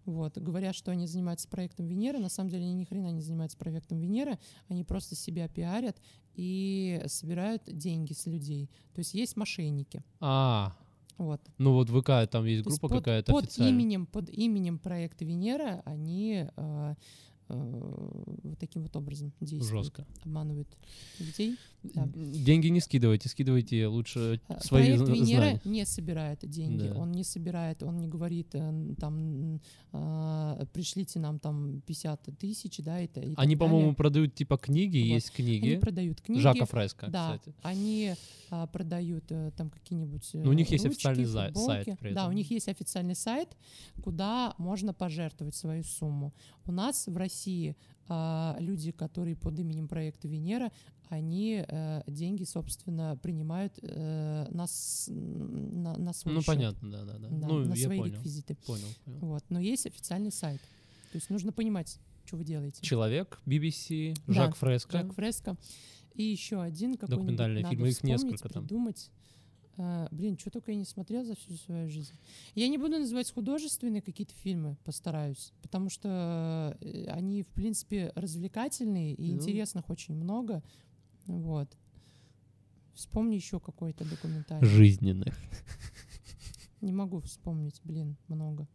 [0.06, 3.59] вот, говорят, что они занимаются проектом Венеры, на самом деле они ни хрена не занимаются
[3.59, 4.38] проектом Венеры,
[4.68, 6.01] они просто себя пиарят
[6.34, 10.74] и собирают деньги с людей, то есть есть мошенники, А,
[11.18, 11.40] вот.
[11.59, 15.82] ну вот в ВК там есть группа под, какая-то под именем, под именем проекта Венера
[15.84, 16.94] они э,
[17.55, 20.06] вот таким вот образом действуют, Жестко.
[20.22, 20.68] обманывают
[21.18, 21.56] людей.
[21.82, 22.07] Да.
[22.15, 25.61] Деньги не скидывайте, скидывайте лучше А, свои Проект Венера знания.
[25.65, 26.89] не собирает деньги.
[26.89, 26.94] Да.
[26.98, 29.61] Он не собирает, он не говорит, э, там
[29.93, 33.20] а, пришлите нам там 50 тысяч, да, это.
[33.20, 35.15] и Они, по-моему, продают типа книги, Вот.
[35.15, 35.77] есть Они книги.
[35.77, 36.40] продают книги.
[36.40, 37.57] Жака Фреско, да, кстати.
[37.62, 38.15] они
[38.51, 40.28] а, продают э, там какие-нибудь.
[40.35, 41.85] Ну, у них э, есть официальный ручки, футболки.
[41.85, 42.36] сайт при Да, у этом.
[42.36, 43.48] них есть официальный сайт,
[44.02, 46.35] куда можно пожертвовать свою сумму.
[46.66, 47.74] У нас в России
[48.59, 50.70] люди, которые под именем проекта Венера,
[51.09, 54.66] они э, деньги, собственно, принимают э, на,
[55.09, 56.47] на, на свой Ну, счет.
[56.47, 57.28] понятно, да, да, да.
[57.28, 58.15] Да, ну, на я свои понял.
[58.15, 58.55] реквизиты.
[58.66, 59.19] Понял, понял.
[59.20, 59.45] Вот.
[59.49, 60.61] Но есть официальный сайт.
[61.12, 62.81] То есть нужно понимать, что вы делаете.
[62.82, 64.93] Человек, BBC, Да, Жак Фреско.
[64.99, 65.57] Жак Фреско.
[66.15, 68.62] И еще один какой-нибудь Документальные надо фильмы, их несколько там.
[68.65, 69.11] придумать.
[69.76, 72.14] А, блин, что только я не смотрел за всю свою жизнь.
[72.55, 79.14] Я не буду называть художественные какие-то фильмы, постараюсь, потому что э, они, в принципе, развлекательные
[79.14, 79.38] и Ну.
[79.38, 80.62] интересных очень много.
[81.26, 81.76] Вот.
[82.94, 84.66] Вспомни еще какой-то документальный.
[84.68, 85.34] Жизненных.
[86.80, 88.66] Не могу вспомнить, блин, много.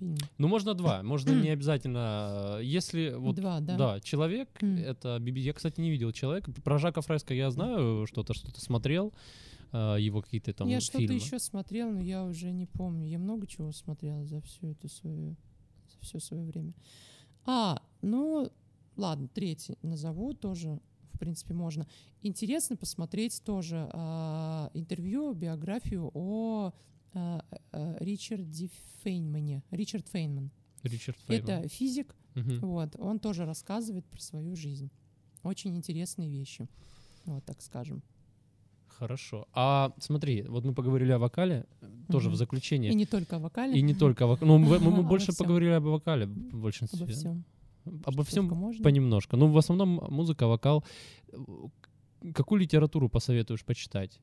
[0.00, 0.16] Фильм.
[0.38, 1.02] Ну, можно два.
[1.04, 2.58] Можно не обязательно.
[2.58, 3.76] э, Если вот Два, да?
[3.76, 5.22] Да, человек, это.
[5.24, 6.50] Я, кстати, не видел человека.
[6.64, 9.12] Про Жака Фреско я знаю что-то, что-то смотрел,
[9.72, 11.14] э, его какие-то там я что-то фильмы.
[11.14, 13.06] еще смотрел, но я уже не помню.
[13.06, 15.36] Я много чего смотрела за всю эту свою,
[15.88, 16.72] за все свое время.
[17.44, 18.50] А, ну,
[18.96, 20.80] ладно, третий назову тоже,
[21.12, 21.86] в принципе, можно.
[22.22, 26.72] Интересно посмотреть тоже а, интервью, биографию о
[27.14, 28.70] а, а, Ричарде
[29.02, 29.62] Фейнмане.
[29.70, 30.50] Ричард Фейнман.
[30.82, 31.44] Ричард Фейман.
[31.50, 32.60] Это физик, Мгм.
[32.60, 34.90] вот, он тоже рассказывает про свою жизнь.
[35.42, 36.68] Очень интересные вещи,
[37.26, 38.02] вот так скажем.
[38.86, 39.46] Хорошо.
[39.54, 41.64] А смотри, вот мы поговорили о вокале,
[42.08, 42.38] тоже в Мгм.
[42.38, 42.92] заключение.
[42.92, 44.50] И не только о вокале, И не только о вокале.
[44.50, 45.44] Ну, мы, мы Обо больше всем.
[45.46, 47.02] поговорили об вокале в большинстве.
[47.04, 47.44] обо всем.
[48.04, 48.84] Обо всем можно.
[48.84, 49.36] понемножку.
[49.38, 50.84] Ну, в основном музыка, вокал.
[52.34, 54.20] Какую литературу посоветуешь почитать?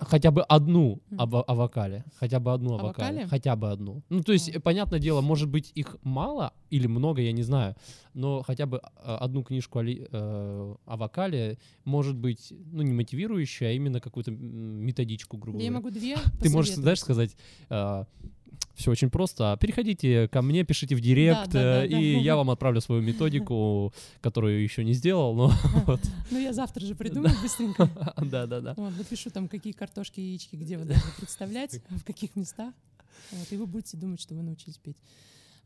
[0.00, 2.04] Хотя бы одну об, о вокале.
[2.18, 3.10] Хотя бы одну о, О вокале.
[3.12, 3.26] вокале?
[3.28, 4.02] Хотя бы одну.
[4.08, 4.60] Ну, то есть, А.
[4.60, 7.76] понятное дело, может быть, их мало или много, я не знаю.
[8.14, 13.68] Но хотя бы а, одну книжку о, э, о вокале, может быть, ну, не мотивирующую,
[13.68, 15.84] а именно какую-то методичку, грубо Я говоря.
[15.84, 17.36] могу две Ты можешь, знаешь, сказать,
[18.74, 19.56] все очень просто.
[19.60, 21.98] Переходите ко мне, пишите в директ, да, да, э, да.
[21.98, 25.52] и я вам отправлю свою методику, которую еще не сделал, но
[25.86, 26.00] вот.
[26.30, 27.88] Ну, я завтра же придумаю быстренько.
[28.16, 28.74] Да-да-да.
[28.76, 32.74] Вот, напишу там, какие картошки и яички, где вы должны представлять, в каких местах.
[33.32, 34.96] Вот, и вы будете думать, что вы научились петь.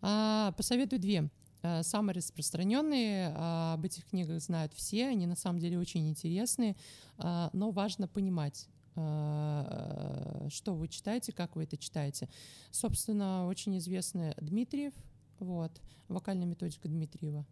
[0.01, 1.31] А, посоветую две.
[1.63, 6.77] А, Самые распространенные, а, об этих книгах знают все, они на самом деле очень интересные,
[7.17, 12.29] а, но важно понимать, что вы читаете, как вы это читаете.
[12.71, 14.95] Собственно, очень известный Дмитриев,
[15.41, 17.45] вот, вокальная методика Дмитриева.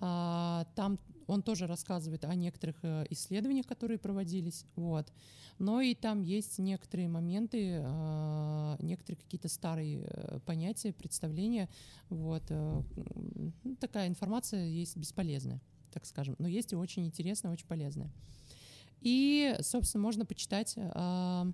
[0.00, 5.10] А, там он тоже рассказывает о некоторых э, исследованиях, которые проводились, вот.
[5.58, 11.70] Но и там есть некоторые моменты, а, некоторые какие-то старые э, понятия, представления,
[12.10, 12.42] вот.
[12.50, 12.82] э,
[13.62, 15.60] ну, такая информация есть бесполезная,
[15.92, 18.10] так скажем, но есть и очень интересная, очень полезная.
[19.04, 21.46] И, собственно, можно почитать а,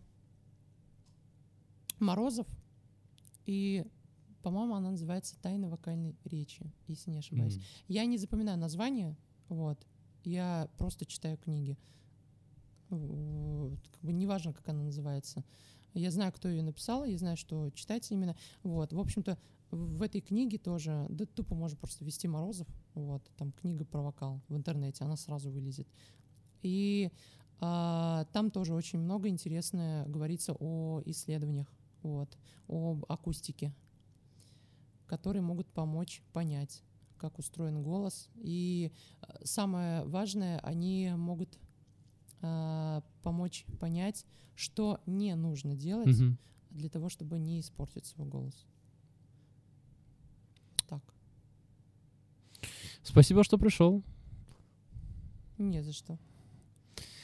[1.98, 2.46] Морозов
[3.44, 3.84] и
[4.42, 7.56] по-моему, она называется «Тайна вокальной речи», если не ошибаюсь.
[7.56, 7.62] Мгм.
[7.88, 9.14] Я не запоминаю название,
[9.48, 9.86] вот.
[10.24, 11.76] Я просто читаю книги.
[12.88, 15.44] Как бы неважно, как она называется.
[15.92, 18.34] Я знаю, кто ее написал, я знаю, что читать именно.
[18.62, 18.92] Вот.
[18.92, 19.38] В общем-то,
[19.70, 24.40] в этой книге тоже, да тупо можно просто ввести Морозов, вот, там книга про вокал
[24.48, 25.88] в интернете, она сразу вылезет.
[26.62, 27.10] И
[27.60, 31.70] там тоже очень много интересное говорится о исследованиях,
[32.02, 32.38] вот,
[32.68, 33.74] об акустике,
[35.06, 36.82] которые могут помочь понять,
[37.18, 38.30] как устроен голос.
[38.36, 41.58] И э, самое важное, они могут
[42.42, 44.24] а, помочь понять,
[44.54, 46.38] что не нужно делать Мгм.
[46.70, 48.66] для того, чтобы не испортить свой голос.
[50.88, 51.02] Так,
[53.02, 54.02] Спасибо, что пришел.
[55.58, 56.18] не за что.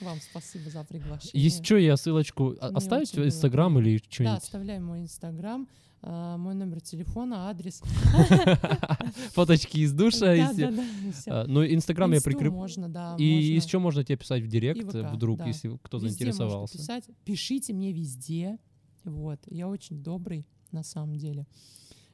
[0.01, 1.43] Вам спасибо за приглашение.
[1.45, 4.39] Есть что, я ссылочку Мне оставить в было Инстаграм или Да, что-нибудь?
[4.43, 5.69] оставляй мой инстаграм,
[6.03, 7.81] а, мой номер телефона, адрес.
[9.35, 10.21] Фоточки из душа.
[10.27, 10.83] Да, из- да, да.
[11.29, 12.53] А, Ну, Инстаграм я прикреплю.
[12.53, 13.17] можно, да.
[13.19, 13.55] И можно.
[13.67, 15.47] еще можно тебе писать в директ, ВК, вдруг, да.
[15.47, 16.77] если кто заинтересовался.
[16.79, 17.05] писать.
[17.25, 18.59] Пишите мне везде.
[19.05, 19.41] Вот.
[19.47, 21.47] Я очень добрый, на самом деле.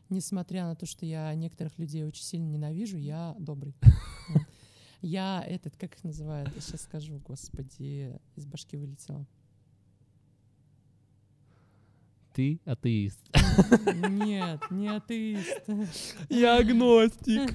[0.09, 3.75] Несмотря на то, что я некоторых людей очень сильно ненавижу, я добрый.
[4.29, 4.43] Вот.
[5.03, 9.27] Я этот, как их называют, я сейчас скажу, господи, из башки вылетело.
[12.33, 13.21] Ты атеист.
[14.09, 15.65] Нет, не атеист.
[16.31, 17.55] Я агностик.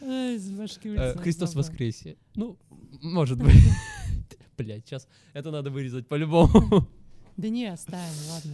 [0.00, 1.22] Из башки Э, вылетело.
[1.22, 2.16] Христос воскресе.
[2.36, 2.58] Ну,
[3.02, 3.56] может быть.
[4.58, 6.88] Блять, сейчас это надо вырезать по-любому.
[7.36, 8.52] Да не, оставим, ладно.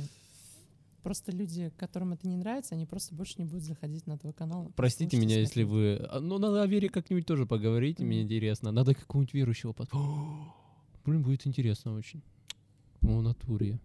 [1.05, 4.73] Просто люди, которым это не нравится, они просто больше не будут заходить на твой канал.
[4.75, 6.01] Простите меня, если смотреть.
[6.01, 6.07] вы...
[6.11, 8.25] а, Ну, надо о вере как-нибудь тоже поговорить, мне Мгм.
[8.25, 8.73] интересно.
[8.73, 9.73] Надо какого-нибудь верующего...
[9.75, 9.91] под-
[11.05, 12.23] Блин, будет интересно очень.
[13.03, 13.79] В натуре.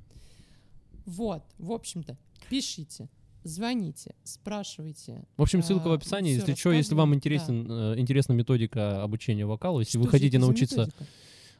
[1.05, 2.17] Вот, в общем-то,
[2.49, 3.09] пишите,
[3.43, 5.25] звоните, спрашивайте.
[5.35, 6.33] В общем, ссылка в А, описании.
[6.33, 10.77] Если что, если вам интересен, э, интересна методика обучения вокалу, если Что вы хотите научиться...
[10.85, 11.05] методика?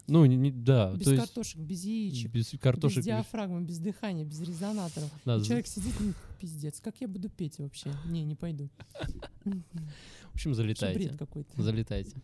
[0.10, 1.24] Ну, не- не- да, Без то есть...
[1.26, 2.98] картошек, без яичек, Без картошек.
[2.98, 5.10] без- диафрагмы, без дыхания, без резонаторов.
[5.26, 7.92] да, И Человек сидит, ну, пиздец, как я буду петь вообще?
[8.06, 8.70] Не, не пойду.
[9.46, 11.00] В общем, залетайте.
[11.00, 11.62] бред какой-то.
[11.62, 12.16] Залетайте.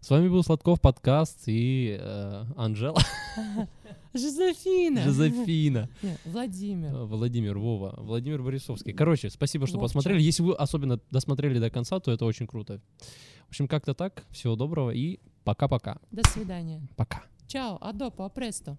[0.00, 3.00] С вами был Сладков подкаст и э, Анжела,
[4.14, 5.02] Жозефина!
[5.02, 5.88] Жозефина,
[6.24, 6.88] Владимир.
[6.94, 8.92] э, Владимир, Вова, Владимир Борисовский.
[8.92, 9.94] Короче, спасибо, что Вовчик.
[9.94, 10.22] посмотрели.
[10.22, 12.80] Если вы особенно досмотрели до конца, то это очень круто.
[13.46, 14.24] В общем, как-то так.
[14.30, 15.96] Всего доброго и пока-пока.
[16.10, 16.82] До свидания.
[16.94, 17.22] Пока.
[17.46, 18.76] Чао, адопо, апресто.